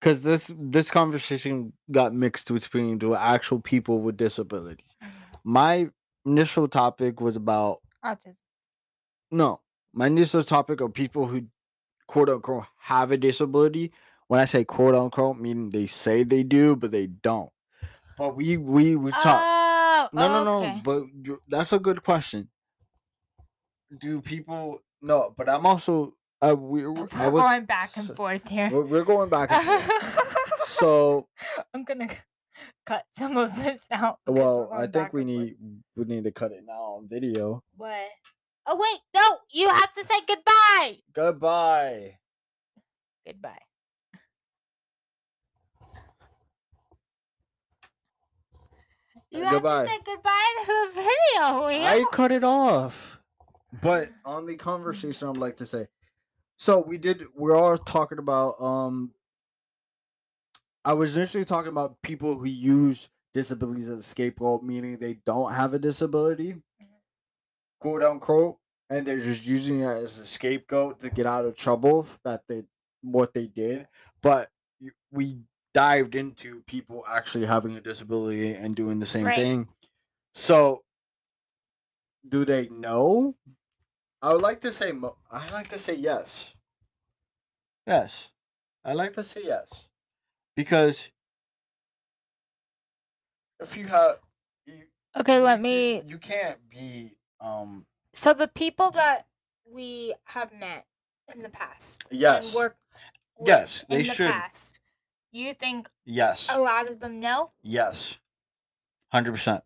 because 0.00 0.22
this 0.22 0.52
this 0.58 0.90
conversation 0.90 1.72
got 1.90 2.14
mixed 2.14 2.52
between 2.52 2.98
the 2.98 3.12
actual 3.14 3.60
people 3.60 4.00
with 4.00 4.16
disabilities. 4.16 4.94
Mhm. 5.02 5.08
My 5.44 5.90
initial 6.26 6.68
topic 6.68 7.20
was 7.20 7.36
about 7.36 7.80
autism. 8.04 8.38
no. 9.30 9.60
My 9.94 10.06
initial 10.06 10.44
topic 10.44 10.80
are 10.82 10.88
people 10.88 11.26
who 11.26 11.46
quote 12.08 12.28
unquote 12.28 12.64
have 12.80 13.12
a 13.12 13.16
disability. 13.16 13.92
When 14.26 14.40
I 14.40 14.44
say 14.46 14.64
quote 14.64 14.94
unquote, 14.96 15.38
meaning 15.38 15.70
they 15.70 15.86
say 15.86 16.24
they 16.24 16.42
do, 16.42 16.74
but 16.74 16.90
they 16.90 17.06
don't. 17.06 17.50
But 18.18 18.36
we 18.36 18.56
we 18.56 18.96
we 18.96 19.12
talk. 19.12 19.40
Oh, 19.44 20.08
No, 20.12 20.28
no, 20.28 20.44
no. 20.44 20.58
okay. 20.66 20.80
But 20.82 21.04
that's 21.48 21.72
a 21.72 21.78
good 21.78 22.02
question. 22.02 22.48
Do 23.96 24.20
people 24.20 24.82
no? 25.00 25.32
But 25.36 25.48
I'm 25.48 25.64
also 25.64 26.14
uh, 26.42 26.54
we 26.58 26.86
We're 26.86 27.08
I 27.12 27.28
was 27.28 27.42
going 27.42 27.64
back 27.64 27.96
and 27.96 28.14
forth 28.16 28.46
here. 28.48 28.70
We're, 28.72 28.84
we're 28.84 29.04
going 29.04 29.30
back 29.30 29.50
and 29.52 29.64
forth. 29.64 30.38
so 30.66 31.26
I'm 31.72 31.84
gonna 31.84 32.08
cut 32.86 33.04
some 33.10 33.36
of 33.36 33.54
this 33.56 33.86
out. 33.90 34.18
well, 34.26 34.68
I 34.72 34.86
think 34.86 35.12
we 35.12 35.22
and 35.22 35.30
forth. 35.30 35.44
need 35.46 35.56
we 35.96 36.04
need 36.04 36.24
to 36.24 36.32
cut 36.32 36.52
it 36.52 36.64
now 36.66 36.98
on 36.98 37.08
video. 37.08 37.62
What? 37.76 37.94
Oh 38.70 38.76
wait, 38.76 39.00
no! 39.14 39.38
You 39.50 39.70
have 39.70 39.92
to 39.92 40.04
say 40.04 40.20
goodbye. 40.28 40.98
Goodbye. 41.14 42.18
Goodbye. 43.26 43.62
You 49.30 49.42
have 49.42 49.54
Goodbye. 49.54 49.84
to 49.84 49.90
say 49.90 49.98
goodbye 50.04 50.54
to 50.64 50.66
the 50.66 50.92
video. 50.94 51.66
I 51.66 52.04
cut 52.12 52.30
it 52.30 52.44
off. 52.44 53.20
But 53.80 54.10
on 54.26 54.44
the 54.44 54.56
conversation, 54.70 55.28
I'd 55.28 55.38
like 55.38 55.56
to 55.58 55.66
say, 55.66 55.88
so 56.56 56.80
we 56.80 56.98
did. 56.98 57.24
We're 57.34 57.56
all 57.56 57.78
talking 57.78 58.18
about. 58.18 58.60
Um, 58.60 59.14
I 60.84 60.92
was 60.92 61.16
initially 61.16 61.46
talking 61.46 61.72
about 61.72 62.00
people 62.02 62.38
who 62.38 62.46
use 62.46 63.08
disabilities 63.32 63.88
as 63.88 63.98
a 63.98 64.02
scapegoat, 64.02 64.62
meaning 64.62 64.98
they 64.98 65.14
don't 65.24 65.52
have 65.54 65.72
a 65.72 65.78
disability, 65.78 66.56
quote 67.80 68.02
unquote, 68.02 68.58
and 68.90 69.06
they're 69.06 69.18
just 69.18 69.44
using 69.44 69.80
it 69.80 69.86
as 69.86 70.18
a 70.18 70.26
scapegoat 70.26 71.00
to 71.00 71.10
get 71.10 71.26
out 71.26 71.44
of 71.44 71.56
trouble 71.56 72.06
that 72.24 72.42
they 72.48 72.64
what 73.02 73.34
they 73.34 73.46
did. 73.46 73.88
But 74.22 74.50
we 75.10 75.40
dived 75.74 76.14
into 76.14 76.62
people 76.62 77.04
actually 77.06 77.46
having 77.46 77.76
a 77.76 77.80
disability 77.80 78.54
and 78.54 78.74
doing 78.74 78.98
the 78.98 79.06
same 79.06 79.26
Right. 79.26 79.36
thing. 79.36 79.68
So, 80.34 80.84
do 82.28 82.44
they 82.44 82.68
know 82.68 83.36
I 84.22 84.32
would 84.32 84.42
like 84.42 84.60
to 84.62 84.72
say 84.72 84.92
I 85.30 85.50
like 85.50 85.68
to 85.68 85.78
say 85.78 85.94
yes. 85.96 86.54
Yes. 87.86 88.28
I 88.84 88.92
like 88.94 89.14
to 89.14 89.24
say 89.24 89.42
yes. 89.44 89.88
Because 90.56 91.10
if 93.60 93.76
you 93.76 93.86
have 93.86 94.20
you, 94.66 94.86
Okay, 95.16 95.38
you 95.38 95.44
let 95.44 95.60
me. 95.60 96.02
you 96.06 96.18
can't 96.18 96.68
be 96.68 97.17
um 97.40 97.86
So 98.12 98.34
the 98.34 98.48
people 98.48 98.90
that 98.92 99.26
we 99.70 100.14
have 100.24 100.52
met 100.52 100.86
in 101.34 101.42
the 101.42 101.50
past 101.50 102.04
yes. 102.10 102.46
and 102.46 102.54
work 102.54 102.76
Yes, 103.44 103.84
they 103.88 104.00
in 104.00 104.06
the 104.06 104.14
should. 104.14 104.30
past, 104.30 104.80
you 105.30 105.54
think 105.54 105.88
Yes. 106.04 106.46
a 106.50 106.58
lot 106.58 106.88
of 106.90 106.98
them 107.00 107.20
know? 107.20 107.52
Yes. 107.62 108.16
100%. 109.14 109.62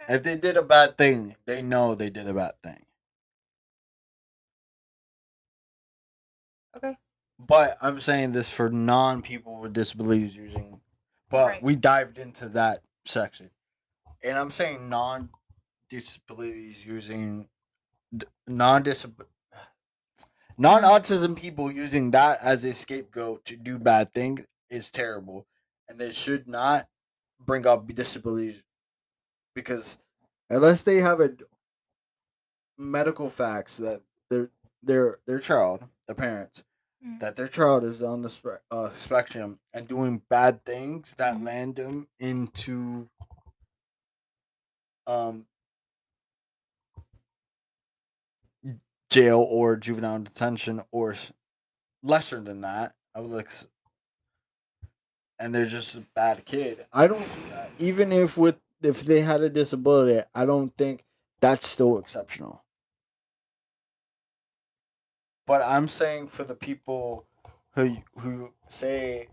Okay. 0.00 0.14
If 0.14 0.22
they 0.22 0.36
did 0.36 0.56
a 0.56 0.62
bad 0.62 0.98
thing, 0.98 1.36
they 1.46 1.62
know 1.62 1.94
they 1.94 2.10
did 2.10 2.28
a 2.28 2.34
bad 2.34 2.60
thing. 2.62 2.84
Okay. 6.76 6.96
But 7.38 7.78
I'm 7.80 8.00
saying 8.00 8.32
this 8.32 8.50
for 8.50 8.68
non 8.68 9.22
people 9.22 9.60
with 9.60 9.72
disabilities 9.72 10.34
using, 10.36 10.80
but 11.30 11.46
Right. 11.46 11.62
we 11.62 11.76
dived 11.76 12.18
into 12.18 12.48
that 12.50 12.82
section. 13.06 13.50
And 14.22 14.38
I'm 14.38 14.50
saying 14.50 14.88
non 14.88 15.30
disabilities 15.88 16.84
using 16.84 17.48
non 18.46 18.82
disability. 18.82 19.30
Non 20.58 20.82
autism 20.82 21.36
people 21.36 21.70
using 21.70 22.10
that 22.12 22.38
as 22.42 22.64
a 22.64 22.72
scapegoat 22.74 23.44
to 23.46 23.56
do 23.56 23.78
bad 23.78 24.12
things 24.14 24.40
is 24.70 24.90
terrible. 24.90 25.46
And 25.88 25.98
they 25.98 26.12
should 26.12 26.48
not 26.48 26.88
bring 27.40 27.66
up 27.66 27.86
disabilities 27.88 28.62
because 29.54 29.98
unless 30.50 30.82
they 30.82 30.96
have 30.98 31.20
a 31.20 31.34
medical 32.78 33.30
facts 33.30 33.76
that 33.78 34.02
their 34.30 34.50
their 34.82 35.18
their 35.26 35.38
child, 35.40 35.82
the 36.06 36.14
parents, 36.14 36.64
Mm. 37.04 37.20
that 37.20 37.36
their 37.36 37.48
child 37.48 37.84
is 37.84 38.02
on 38.02 38.22
the 38.22 38.30
spe- 38.30 38.62
uh, 38.70 38.90
spectrum 38.92 39.60
and 39.74 39.86
doing 39.86 40.22
bad 40.30 40.64
things 40.64 41.14
that 41.16 41.34
Mhm. 41.36 41.44
land 41.44 41.76
them 41.76 42.08
into 42.18 43.10
um 45.06 45.46
jail 49.10 49.40
or 49.40 49.76
juvenile 49.76 50.18
detention 50.20 50.82
or 50.90 51.14
lesser 52.02 52.40
than 52.40 52.62
that. 52.62 52.94
I 53.14 53.20
would 53.20 53.30
like, 53.30 53.50
and 55.38 55.54
they're 55.54 55.66
just 55.66 55.94
a 55.94 56.04
bad 56.14 56.44
kid. 56.44 56.86
I 56.92 57.06
don't 57.06 57.26
even 57.78 58.12
if 58.12 58.36
with 58.36 58.56
if 58.82 59.04
they 59.04 59.20
had 59.20 59.40
a 59.40 59.48
disability, 59.48 60.22
I 60.34 60.44
don't 60.44 60.76
think 60.76 61.04
that's 61.40 61.66
still 61.66 61.98
exceptional. 61.98 62.62
But 65.46 65.62
I'm 65.62 65.88
saying 65.88 66.28
for 66.28 66.44
the 66.44 66.54
people 66.54 67.26
who 67.74 67.96
who 68.18 68.52
say 68.68 69.28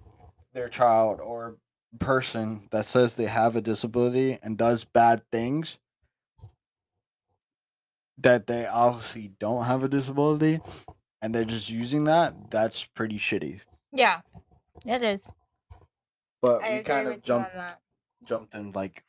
their 0.53 0.69
child 0.69 1.19
or 1.19 1.57
person 1.99 2.67
that 2.71 2.85
says 2.85 3.13
they 3.13 3.25
have 3.25 3.55
a 3.55 3.61
disability 3.61 4.39
and 4.41 4.57
does 4.57 4.83
bad 4.83 5.21
things 5.31 5.77
that 8.23 8.47
they 8.47 8.65
obviously 8.65 9.31
don't 9.39 9.65
have 9.65 9.83
a 9.83 9.87
disability 9.87 10.59
and 11.21 11.33
they're 11.35 11.45
just 11.45 11.69
using 11.69 12.05
that 12.05 12.35
that's 12.51 12.85
pretty 12.85 13.17
shitty 13.17 13.61
Yeah, 13.91 14.21
it 14.85 15.03
is. 15.03 15.29
but 16.41 16.63
I 16.63 16.67
we 16.69 16.79
agree 16.79 16.83
kind 16.83 17.07
with 17.07 17.17
of 17.19 17.27
you 17.29 17.35
on 17.35 17.41
jumped 17.41 17.55
that. 17.55 17.81
jumped 18.25 18.55
in 18.55 18.71
like 18.71 19.03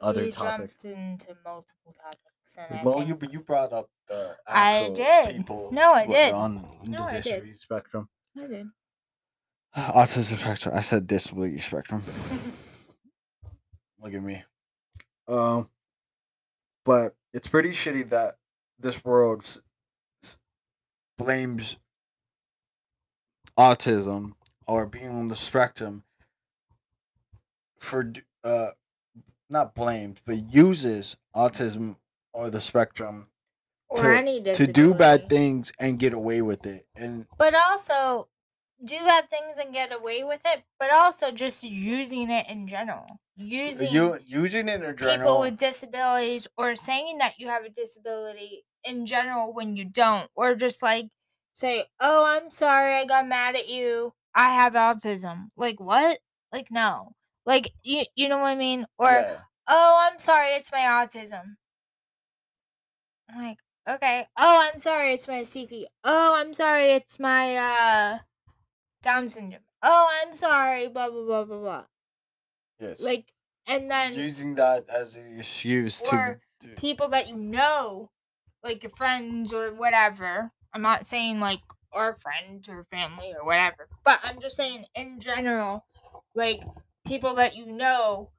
other 0.00 0.26
you 0.26 0.32
topics 0.32 0.82
jumped 0.82 0.98
into 0.98 1.36
multiple 1.44 1.94
topics, 2.02 2.56
and 2.58 2.84
well 2.84 2.98
think 3.00 3.08
you 3.22 3.28
you 3.32 3.40
brought 3.40 3.72
up 3.72 3.88
the 4.08 4.36
I 4.46 4.90
did. 4.94 5.36
people 5.36 5.68
No, 5.72 5.92
I 5.92 6.06
did. 6.06 6.32
on 6.34 6.66
No, 6.88 6.98
the 6.98 7.04
I 7.04 7.20
did. 7.20 7.58
spectrum 7.58 8.08
I 8.38 8.46
did. 8.46 8.66
autism 9.76 10.38
spectrum 10.38 10.76
i 10.76 10.80
said 10.82 11.06
disability 11.06 11.58
spectrum 11.58 12.02
Look 14.00 14.14
at 14.14 14.22
me. 14.22 14.42
Um, 15.28 15.68
but 16.84 17.14
it's 17.32 17.46
pretty 17.46 17.70
shitty 17.70 18.08
that 18.10 18.36
this 18.82 19.04
world 19.04 19.42
s- 19.42 20.38
blames 21.18 21.76
autism 23.58 24.32
or 24.66 24.86
being 24.86 25.08
on 25.10 25.28
the 25.28 25.36
spectrum 25.36 26.04
for 27.78 28.12
uh 28.44 28.70
not 29.50 29.74
blames 29.74 30.18
but 30.24 30.52
uses 30.52 31.16
autism 31.34 31.96
or 32.32 32.50
the 32.50 32.60
spectrum 32.60 33.28
or 33.88 34.02
To- 34.02 34.16
any 34.16 34.42
to 34.42 34.66
do 34.66 34.94
bad 34.94 35.28
things 35.28 35.72
and 35.78 35.98
get 35.98 36.14
away 36.14 36.42
with 36.42 36.66
it 36.66 36.86
and 36.96 37.26
But 37.38 37.54
also 37.54 38.28
do 38.84 38.96
bad 38.98 39.30
things 39.30 39.58
and 39.58 39.72
get 39.72 39.92
away 39.92 40.24
with 40.24 40.40
it, 40.44 40.64
but 40.80 40.90
also 40.92 41.30
just 41.30 41.62
using 41.62 42.30
it 42.30 42.48
in 42.48 42.66
general. 42.66 43.06
Using 43.36 43.92
you 43.92 44.18
using 44.26 44.68
it 44.68 44.82
in 44.82 44.90
a 44.90 44.94
people 44.94 45.40
with 45.40 45.56
disabilities 45.56 46.48
or 46.56 46.74
saying 46.76 47.18
that 47.18 47.38
you 47.38 47.48
have 47.48 47.64
a 47.64 47.68
disability 47.70 48.64
in 48.84 49.06
general 49.06 49.52
when 49.52 49.76
you 49.76 49.84
don't 49.84 50.30
or 50.34 50.54
just 50.54 50.82
like 50.82 51.06
say 51.54 51.84
oh 52.00 52.24
i'm 52.24 52.50
sorry 52.50 52.94
i 52.94 53.04
got 53.04 53.26
mad 53.28 53.56
at 53.56 53.68
you. 53.68 54.12
I 54.34 54.54
have 54.54 54.72
autism. 54.72 55.48
Like 55.56 55.78
what? 55.78 56.18
Like 56.52 56.68
no. 56.70 57.12
Like 57.44 57.72
you 57.82 58.04
you 58.14 58.28
know 58.28 58.38
what 58.38 58.46
i 58.46 58.54
mean? 58.54 58.86
Or 58.98 59.10
yeah. 59.10 59.38
oh 59.68 60.08
i'm 60.10 60.18
sorry 60.18 60.48
it's 60.50 60.72
my 60.72 60.78
autism. 60.78 61.42
I'm 63.30 63.42
like 63.42 63.58
okay. 63.88 64.26
Oh 64.38 64.70
i'm 64.72 64.78
sorry 64.78 65.12
it's 65.12 65.28
my 65.28 65.40
cp 65.40 65.84
oh 66.04 66.34
i'm 66.36 66.54
sorry 66.54 66.92
it's 66.92 67.18
my 67.18 67.56
uh 67.56 68.18
down 69.02 69.28
syndrome. 69.28 69.62
Oh 69.82 70.08
i'm 70.22 70.32
sorry 70.32 70.88
blah 70.88 71.10
blah 71.10 71.24
blah 71.24 71.44
blah 71.44 71.58
blah. 71.58 71.84
Yes. 72.80 73.00
Like 73.00 73.32
and 73.66 73.90
then 73.90 74.14
using 74.14 74.54
that 74.56 74.88
as 74.88 75.16
an 75.16 75.38
excuse 75.38 76.00
to 76.00 76.38
people 76.76 77.08
that 77.08 77.28
you 77.28 77.36
know, 77.36 78.10
like 78.62 78.82
your 78.82 78.92
friends 78.96 79.52
or 79.52 79.72
whatever. 79.72 80.52
I'm 80.74 80.82
not 80.82 81.06
saying 81.06 81.40
like 81.40 81.60
our 81.92 82.14
friends 82.14 82.68
or 82.68 82.84
family 82.90 83.32
or 83.38 83.44
whatever, 83.44 83.88
but 84.04 84.20
I'm 84.22 84.40
just 84.40 84.56
saying 84.56 84.86
in 84.94 85.20
general, 85.20 85.86
like 86.34 86.62
people 87.06 87.34
that 87.34 87.54
you 87.56 87.66
know 87.66 88.30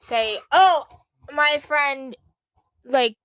say, 0.00 0.40
"Oh, 0.52 0.86
my 1.32 1.58
friend, 1.58 2.16
like 2.84 3.16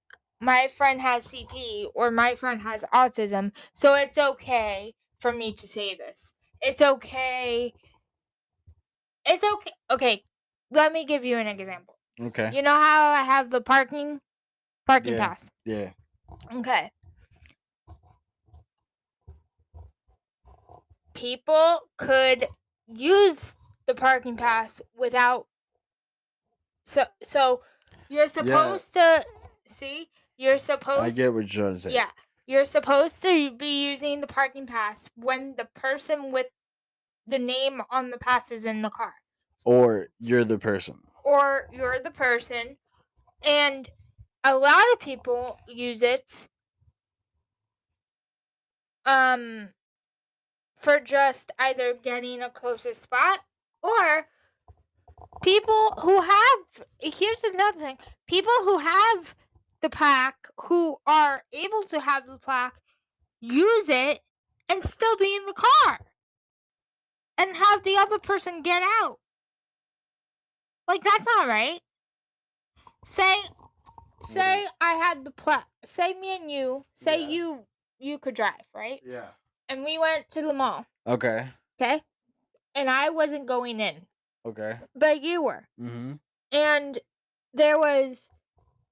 my 0.41 0.67
friend 0.69 1.01
has 1.01 1.25
CP 1.25 1.89
or 1.95 2.12
my 2.12 2.36
friend 2.36 2.62
has 2.62 2.86
autism, 2.93 3.51
so 3.73 3.95
it's 3.95 4.17
okay 4.17 4.93
for 5.19 5.31
me 5.33 5.53
to 5.53 5.67
say 5.67 5.95
this. 5.95 6.36
It's 6.62 6.81
okay. 6.81 7.73
It's 9.25 9.43
okay. 9.43 9.71
Okay, 9.91 10.23
let 10.71 10.91
me 10.93 11.05
give 11.05 11.25
you 11.25 11.38
an 11.38 11.47
example. 11.47 11.97
okay 12.21 12.51
You 12.53 12.62
know 12.62 12.75
how 12.75 13.10
I 13.12 13.23
have 13.23 13.49
the 13.49 13.62
parking 13.62 14.21
parking 14.88 15.13
Yeah. 15.13 15.17
pass? 15.17 15.49
yeah 15.65 15.91
Okay. 16.54 16.92
People 21.13 21.80
could 21.98 22.48
use 22.88 23.56
the 23.86 23.96
parking 23.96 24.38
pass 24.38 24.82
without 24.98 25.48
so 26.84 27.04
so 27.24 27.62
you're 28.10 28.28
supposed 28.28 28.94
to 28.94 29.26
see 29.68 30.08
you're 30.38 30.58
supposed 30.58 31.02
I 31.02 31.10
get 31.10 31.34
what 31.34 31.52
you're 31.54 31.63
trying 31.63 31.76
to 31.76 31.80
say. 31.82 31.94
yeah 31.94 32.10
you're 32.46 32.66
supposed 32.66 33.22
to 33.24 33.52
be 33.52 33.90
using 33.90 34.22
the 34.22 34.28
parking 34.28 34.66
pass 34.66 35.10
when 35.16 35.54
the 35.58 35.66
person 35.74 36.30
with 36.32 36.48
the 37.28 37.40
name 37.40 37.82
on 37.92 38.10
the 38.10 38.18
pass 38.18 38.52
is 38.52 38.66
in 38.66 38.82
the 38.82 38.90
car 38.90 39.13
Or 39.66 40.08
you're 40.20 40.46
the 40.46 40.58
person. 40.58 40.96
or 41.26 41.68
you're 41.74 42.00
the 42.00 42.12
person 42.12 42.78
and 43.46 43.90
a 44.43 44.56
lot 44.56 44.84
of 44.93 45.00
people 45.00 45.60
use 45.67 46.04
it 46.04 46.47
um 49.06 49.69
for 50.78 51.00
just 51.00 51.52
either 51.60 51.93
getting 51.93 52.41
a 52.41 52.50
closer 52.50 52.93
spot 52.93 53.39
or 53.82 54.28
people 55.43 55.93
who 56.00 56.21
have 56.21 56.86
here's 57.00 57.43
another 57.43 57.80
thing 57.80 57.97
people 58.28 58.54
who 58.63 58.78
have 58.78 59.36
the 59.82 59.89
plaque 59.89 60.47
who 60.62 60.97
are 61.06 61.43
able 61.54 61.84
to 61.84 62.00
have 62.00 62.26
the 62.28 62.38
plaque 62.38 62.76
use 63.39 63.89
it 63.89 64.19
and 64.69 64.84
still 64.84 65.17
be 65.17 65.36
in 65.36 65.45
the 65.45 65.54
car 65.54 66.00
and 67.38 67.56
have 67.56 67.84
the 67.84 67.95
other 67.97 68.19
person 68.19 68.62
get 68.62 68.82
out. 69.02 69.19
Like 70.88 71.04
that's 71.04 71.26
not 71.26 71.47
right. 71.47 71.80
Say 73.06 73.36
say 74.28 74.66
i 74.82 74.94
had 74.94 75.24
the 75.24 75.32
plaque 75.32 75.68
say 75.86 76.13
me 76.13 76.36
and 76.36 76.52
you 76.52 76.86
say 76.94 77.22
Yeah. 77.22 77.28
you 77.30 77.60
you 78.00 78.18
could 78.20 78.36
drive 78.36 78.66
right 78.76 79.02
Yeah. 79.06 79.28
and 79.70 79.84
we 79.84 79.98
went 79.98 80.30
to 80.32 80.42
the 80.42 80.54
mall 80.54 80.86
Okay. 81.08 81.48
okay 81.80 82.02
and 82.76 82.90
i 82.90 83.10
wasn't 83.10 83.46
going 83.48 83.80
in 83.80 83.96
Okay. 84.46 84.78
but 84.96 85.22
you 85.22 85.44
were 85.44 85.68
Mm-hmm. 85.82 86.13
and 86.52 87.00
there 87.54 87.78
was 87.80 88.18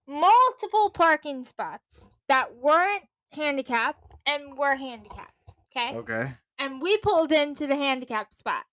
multiple 0.08 0.90
parking 0.90 1.44
spots 1.44 2.06
that 2.28 2.56
weren't 2.56 3.04
handicapped 3.32 4.14
and 4.28 4.58
were 4.58 4.76
handicapped. 4.76 5.32
Okay. 5.76 5.96
Okay. 5.96 6.32
And 6.58 6.82
we 6.82 6.98
pulled 6.98 7.32
into 7.32 7.68
the 7.68 7.76
handicap 7.76 8.34
spot. 8.34 8.64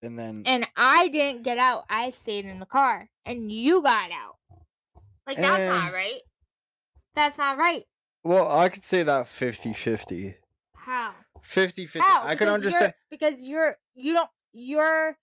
And 0.00 0.18
then 0.18 0.42
And 0.46 0.66
I 0.76 1.08
didn't 1.08 1.42
get 1.42 1.58
out. 1.58 1.84
I 1.90 2.10
stayed 2.10 2.46
in 2.46 2.60
the 2.60 2.66
car. 2.66 3.10
And 3.26 3.50
you 3.52 3.82
got 3.82 4.10
out. 4.10 4.37
Like, 5.28 5.36
that's 5.36 5.68
not 5.68 5.92
Eh. 5.92 5.94
right. 5.94 6.20
That's 7.14 7.38
not 7.38 7.58
right. 7.58 7.84
well, 8.24 8.50
I 8.58 8.68
could 8.68 8.82
say 8.82 9.02
that 9.04 9.26
50-50. 9.26 10.34
How? 10.74 11.14
50-50. 11.46 12.00
How? 12.00 12.22
I 12.24 12.34
can 12.34 12.38
Because 12.38 12.40
you're- 12.40 12.54
understand. 12.54 12.94
Because 13.10 13.46
you're, 13.46 13.76
you 13.94 14.12
don't, 14.14 14.30
you're, 14.52 15.16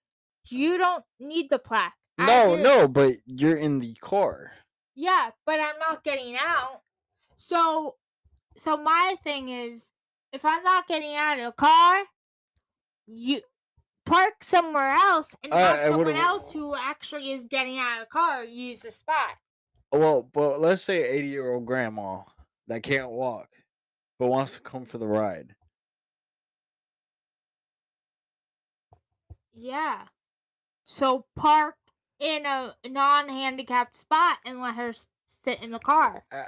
you 0.49 0.77
don't 0.77 1.03
need 1.19 1.49
the 1.49 1.59
plaque. 1.59 1.93
No, 2.17 2.55
no, 2.55 2.87
but 2.87 3.15
you're 3.25 3.57
in 3.57 3.79
the 3.79 3.93
car. 3.95 4.51
Yeah, 4.95 5.29
but 5.45 5.59
I'm 5.59 5.77
not 5.79 6.03
getting 6.03 6.37
out. 6.39 6.81
So, 7.35 7.95
so 8.55 8.77
my 8.77 9.15
thing 9.23 9.49
is, 9.49 9.91
if 10.31 10.45
I'm 10.45 10.63
not 10.63 10.87
getting 10.87 11.15
out 11.15 11.37
of 11.39 11.45
the 11.47 11.51
car, 11.51 12.03
you 13.07 13.41
park 14.05 14.35
somewhere 14.41 14.89
else 14.91 15.35
and 15.43 15.53
have 15.53 15.81
someone 15.91 16.15
else 16.15 16.51
who 16.51 16.73
actually 16.75 17.31
is 17.31 17.43
getting 17.45 17.77
out 17.77 17.95
of 17.95 17.99
the 18.01 18.05
car 18.07 18.43
use 18.45 18.81
the 18.81 18.91
spot. 18.91 19.35
Well, 19.95 20.29
but 20.34 20.60
let's 20.60 20.81
say 20.81 21.08
80 21.08 21.27
year 21.27 21.53
old 21.53 21.65
grandma 21.65 22.21
that 22.67 22.84
can't 22.84 23.12
walk 23.12 23.49
but 24.19 24.27
wants 24.27 24.53
to 24.55 24.60
come 24.62 24.86
for 24.86 24.97
the 24.97 25.08
ride. 25.08 25.55
Yeah. 29.53 30.03
So 30.84 31.25
park 31.36 31.75
in 32.19 32.45
a 32.45 32.75
non-handicapped 32.88 33.95
spot 33.95 34.38
and 34.45 34.62
let 34.62 34.75
her 34.75 34.93
sit 35.43 35.62
in 35.62 35.71
the 35.71 35.79
car. 35.79 36.23
I 36.31 36.43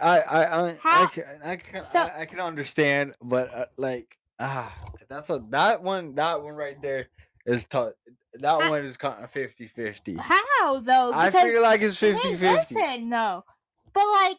I 0.00 0.20
I 0.20 0.66
I, 0.68 0.74
How- 0.80 1.04
I, 1.04 1.06
can, 1.06 1.24
I, 1.44 1.56
can, 1.56 1.82
So- 1.82 1.98
I, 2.00 2.20
I 2.20 2.24
can 2.26 2.40
understand, 2.40 3.14
but 3.22 3.54
uh, 3.54 3.66
like 3.76 4.18
ah, 4.38 4.74
that's 5.08 5.30
a 5.30 5.42
that 5.50 5.82
one 5.82 6.14
that 6.16 6.42
one 6.42 6.54
right 6.54 6.80
there 6.82 7.08
is 7.46 7.64
tough. 7.66 7.92
That 8.34 8.70
one 8.70 8.84
is 8.84 8.96
kind 8.96 9.22
of 9.22 9.30
50-50. 9.32 10.18
How 10.18 10.80
though? 10.80 11.12
I 11.12 11.30
feel 11.30 11.60
like 11.62 11.82
it's 11.82 11.98
Hey, 12.00 12.12
50-50. 12.14 12.40
listen, 12.40 13.08
no, 13.08 13.44
but 13.92 14.04
like, 14.22 14.38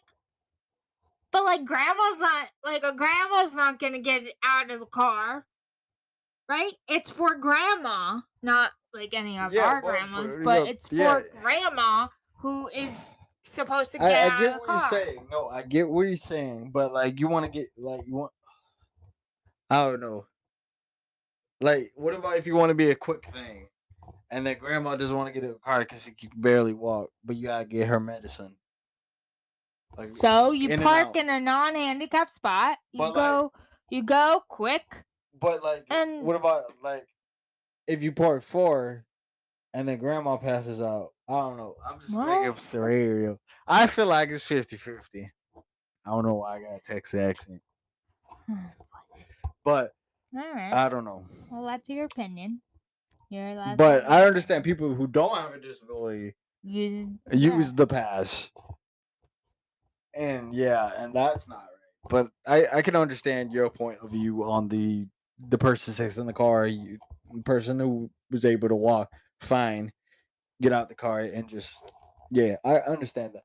but 1.30 1.44
like, 1.44 1.64
grandma's 1.64 2.18
not 2.20 2.48
like 2.64 2.82
a 2.82 2.92
grandma's 2.94 3.54
not 3.54 3.78
gonna 3.78 4.00
get 4.00 4.24
out 4.44 4.70
of 4.70 4.80
the 4.80 4.86
car, 4.86 5.44
right? 6.48 6.72
It's 6.88 7.10
for 7.10 7.36
grandma, 7.36 8.20
not 8.42 8.70
like 8.92 9.14
any 9.14 9.38
of 9.38 9.52
Yeah, 9.52 9.64
our 9.64 9.82
but- 9.82 9.88
grandmas, 9.88 10.36
but, 10.36 10.44
but 10.44 10.68
it's 10.68 10.90
yeah. 10.90 11.20
for 11.20 11.28
grandma 11.40 12.08
who 12.40 12.68
is 12.68 13.14
supposed 13.42 13.92
to 13.92 14.02
I, 14.02 14.08
get 14.08 14.22
I 14.24 14.28
out 14.34 14.38
get 14.40 14.46
of 14.48 14.52
the 14.54 14.58
what 14.58 14.66
car. 14.66 14.88
you're 14.92 15.04
saying. 15.04 15.26
No, 15.30 15.48
I 15.48 15.62
get 15.62 15.88
what 15.88 16.02
you're 16.06 16.16
saying, 16.16 16.70
but 16.72 16.92
like 16.92 17.20
you 17.20 17.28
want 17.28 17.44
to 17.46 17.50
get 17.50 17.68
like 17.76 18.06
you 18.06 18.14
want. 18.14 18.32
I 19.70 19.84
don't 19.84 20.00
know. 20.00 20.26
Like, 21.60 21.92
what 21.94 22.14
about 22.14 22.36
if 22.36 22.46
you 22.46 22.54
want 22.54 22.70
to 22.70 22.74
be 22.74 22.90
a 22.90 22.94
quick 22.94 23.26
thing, 23.32 23.68
and 24.30 24.46
then 24.46 24.58
grandma 24.58 24.96
doesn't 24.96 25.16
want 25.16 25.28
to 25.28 25.32
get 25.32 25.44
in 25.44 25.52
the 25.52 25.58
car 25.58 25.80
because 25.80 26.02
she 26.04 26.10
can 26.12 26.30
barely 26.36 26.72
walk, 26.72 27.10
but 27.24 27.36
you 27.36 27.44
gotta 27.46 27.64
get 27.64 27.88
her 27.88 28.00
medicine. 28.00 28.54
Like, 29.96 30.06
So 30.06 30.50
you 30.50 30.76
park 30.78 31.16
in 31.16 31.28
a 31.28 31.38
non-handicapped 31.38 32.32
spot. 32.32 32.78
You 32.92 32.98
But, 32.98 33.06
like- 33.08 33.14
go, 33.14 33.52
you 33.90 34.02
go 34.02 34.42
quick. 34.48 35.04
But 35.40 35.62
like, 35.62 35.86
and- 35.90 36.22
what 36.24 36.36
about 36.36 36.64
like 36.82 37.06
if 37.86 38.02
you 38.02 38.12
park 38.12 38.42
four, 38.42 39.04
and 39.72 39.86
then 39.88 39.98
grandma 39.98 40.36
passes 40.36 40.80
out? 40.80 41.10
I 41.28 41.32
don't 41.32 41.56
know. 41.56 41.76
I'm 41.88 42.00
just 42.00 42.14
making 42.14 42.48
up 42.48 42.60
scenario. 42.60 43.38
I 43.66 43.86
feel 43.86 44.06
like 44.06 44.28
it's 44.30 44.44
50-50. 44.44 45.30
I 46.06 46.10
don't 46.10 46.24
know 46.24 46.34
why 46.34 46.56
I 46.56 46.60
got 46.62 46.76
a 46.76 46.80
Texas 46.80 47.18
accent, 47.18 47.62
hmm, 48.46 48.56
but 49.64 49.94
All 50.36 50.54
right. 50.54 50.72
I 50.72 50.88
don't 50.88 51.04
know. 51.04 51.24
well, 51.50 51.64
that's 51.64 51.88
your 51.88 52.06
opinion. 52.06 52.60
You're 53.30 53.48
allowed. 53.48 53.78
But 53.78 54.08
I 54.08 54.26
understand 54.26 54.64
people 54.64 54.94
who 54.94 55.06
don't 55.06 55.36
have 55.36 55.54
a 55.54 55.58
disability 55.60 56.34
use 56.62 57.08
use 57.32 57.72
the 57.72 57.86
pass. 57.86 58.50
And 60.14 60.54
yeah, 60.54 60.90
and 60.96 61.12
that's 61.12 61.48
not 61.48 61.58
right. 61.58 62.08
But 62.08 62.28
I 62.46 62.78
I 62.78 62.82
can 62.82 62.96
understand 62.96 63.52
your 63.52 63.70
point 63.70 63.98
of 64.02 64.10
view 64.10 64.44
on 64.44 64.68
the 64.68 65.06
the 65.48 65.58
person 65.58 65.94
sits 65.94 66.16
in 66.16 66.26
the 66.26 66.32
car, 66.32 66.66
you 66.66 66.98
the 67.32 67.42
person 67.42 67.78
who 67.80 68.10
was 68.30 68.44
able 68.44 68.68
to 68.68 68.74
walk 68.76 69.10
fine, 69.40 69.92
get 70.62 70.72
out 70.72 70.88
the 70.88 70.94
car 70.94 71.20
and 71.20 71.48
just 71.48 71.74
yeah, 72.30 72.56
I 72.64 72.76
understand 72.78 73.34
that. 73.34 73.44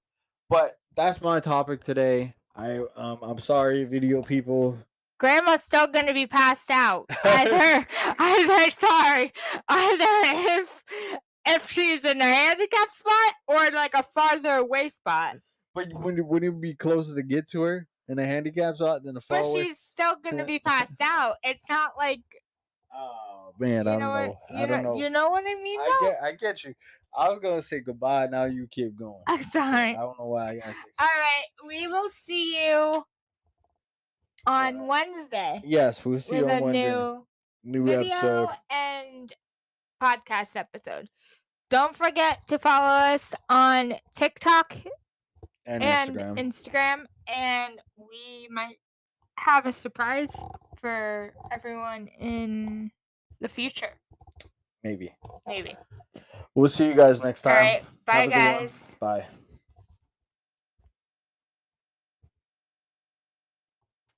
But 0.49 0.75
that's 0.95 1.21
my 1.21 1.39
topic 1.39 1.83
today. 1.83 2.33
I 2.55 2.79
um 2.95 3.19
I'm 3.21 3.39
sorry 3.39 3.85
video 3.85 4.21
people. 4.21 4.77
Grandma's 5.19 5.63
still 5.63 5.87
gonna 5.87 6.13
be 6.13 6.25
passed 6.27 6.71
out. 6.71 7.05
Either, 7.25 7.85
either 8.19 8.71
sorry, 8.71 9.33
either 9.67 10.05
if 10.61 10.69
if 11.45 11.69
she's 11.69 12.05
in 12.05 12.21
a 12.21 12.23
handicap 12.25 12.91
spot 12.93 13.33
or 13.47 13.69
like 13.71 13.93
a 13.93 14.03
farther 14.15 14.55
away 14.55 14.87
spot. 14.89 15.35
But 15.75 15.89
wouldn't 15.93 16.19
it, 16.19 16.25
wouldn't 16.25 16.55
it 16.55 16.61
be 16.61 16.73
closer 16.75 17.15
to 17.15 17.23
get 17.23 17.49
to 17.51 17.61
her 17.61 17.87
in 18.07 18.17
a 18.17 18.25
handicap 18.25 18.75
spot 18.75 19.03
than 19.03 19.17
a 19.17 19.21
far 19.21 19.41
But 19.41 19.47
away? 19.49 19.63
she's 19.65 19.77
still 19.79 20.15
gonna 20.23 20.45
be 20.45 20.59
passed 20.59 21.01
out. 21.01 21.35
It's 21.43 21.69
not 21.69 21.91
like 21.97 22.21
Oh 22.93 23.53
man, 23.59 23.87
I 23.87 23.95
know 23.95 23.99
don't 23.99 24.09
what 24.09 24.25
know. 24.27 24.57
you 24.57 24.63
I 24.63 24.65
don't 24.65 24.83
know, 24.83 24.93
know. 24.93 24.99
you 24.99 25.09
know 25.09 25.29
what 25.29 25.43
I 25.45 25.61
mean. 25.61 25.79
I 25.79 25.97
get, 26.01 26.23
I 26.23 26.31
get 26.31 26.63
you. 26.63 26.73
I 27.17 27.29
was 27.29 27.39
gonna 27.39 27.61
say 27.61 27.81
goodbye. 27.81 28.27
Now 28.27 28.45
you 28.45 28.67
keep 28.71 28.95
going. 28.97 29.21
I'm 29.27 29.43
sorry. 29.43 29.89
I 29.91 29.93
don't 29.99 30.17
know 30.17 30.27
why 30.27 30.51
I. 30.63 30.67
All 30.99 31.07
right, 31.17 31.45
we 31.67 31.87
will 31.87 32.09
see 32.09 32.67
you 32.67 33.03
on. 34.47 34.87
Wednesday 34.87 35.61
Yes, 35.65 36.03
we'll 36.05 36.19
see 36.19 36.37
you 36.37 36.45
on 36.49 36.49
a 36.49 36.63
Wednesday. 36.63 36.89
new 36.89 37.25
New 37.63 37.85
video 37.85 38.13
episode. 38.43 38.49
and 38.69 39.33
podcast 40.01 40.55
episode. 40.55 41.09
Don't 41.69 41.95
forget 41.95 42.39
to 42.47 42.57
follow 42.57 42.87
us 43.13 43.35
on 43.49 43.93
TikTok 44.15 44.75
And, 45.65 45.83
and 45.83 46.15
Instagram. 46.15 46.37
Instagram, 46.39 47.05
and 47.27 47.79
we 47.97 48.47
might 48.49 48.77
have 49.37 49.65
a 49.65 49.73
surprise 49.73 50.31
for 50.81 51.33
everyone 51.51 52.07
in 52.19 52.91
the 53.41 53.47
future. 53.49 53.93
Maybe. 54.83 55.13
Maybe. 55.45 55.75
We'll 56.55 56.69
see 56.69 56.87
you 56.87 56.95
guys 56.95 57.21
next 57.21 57.41
time. 57.41 57.55
right. 57.55 57.83
Bye, 58.05 58.13
Have 58.13 58.23
a 58.23 58.27
good 58.27 58.37
one. 58.37 58.57
guys. 58.59 58.97
Bye. 58.99 59.27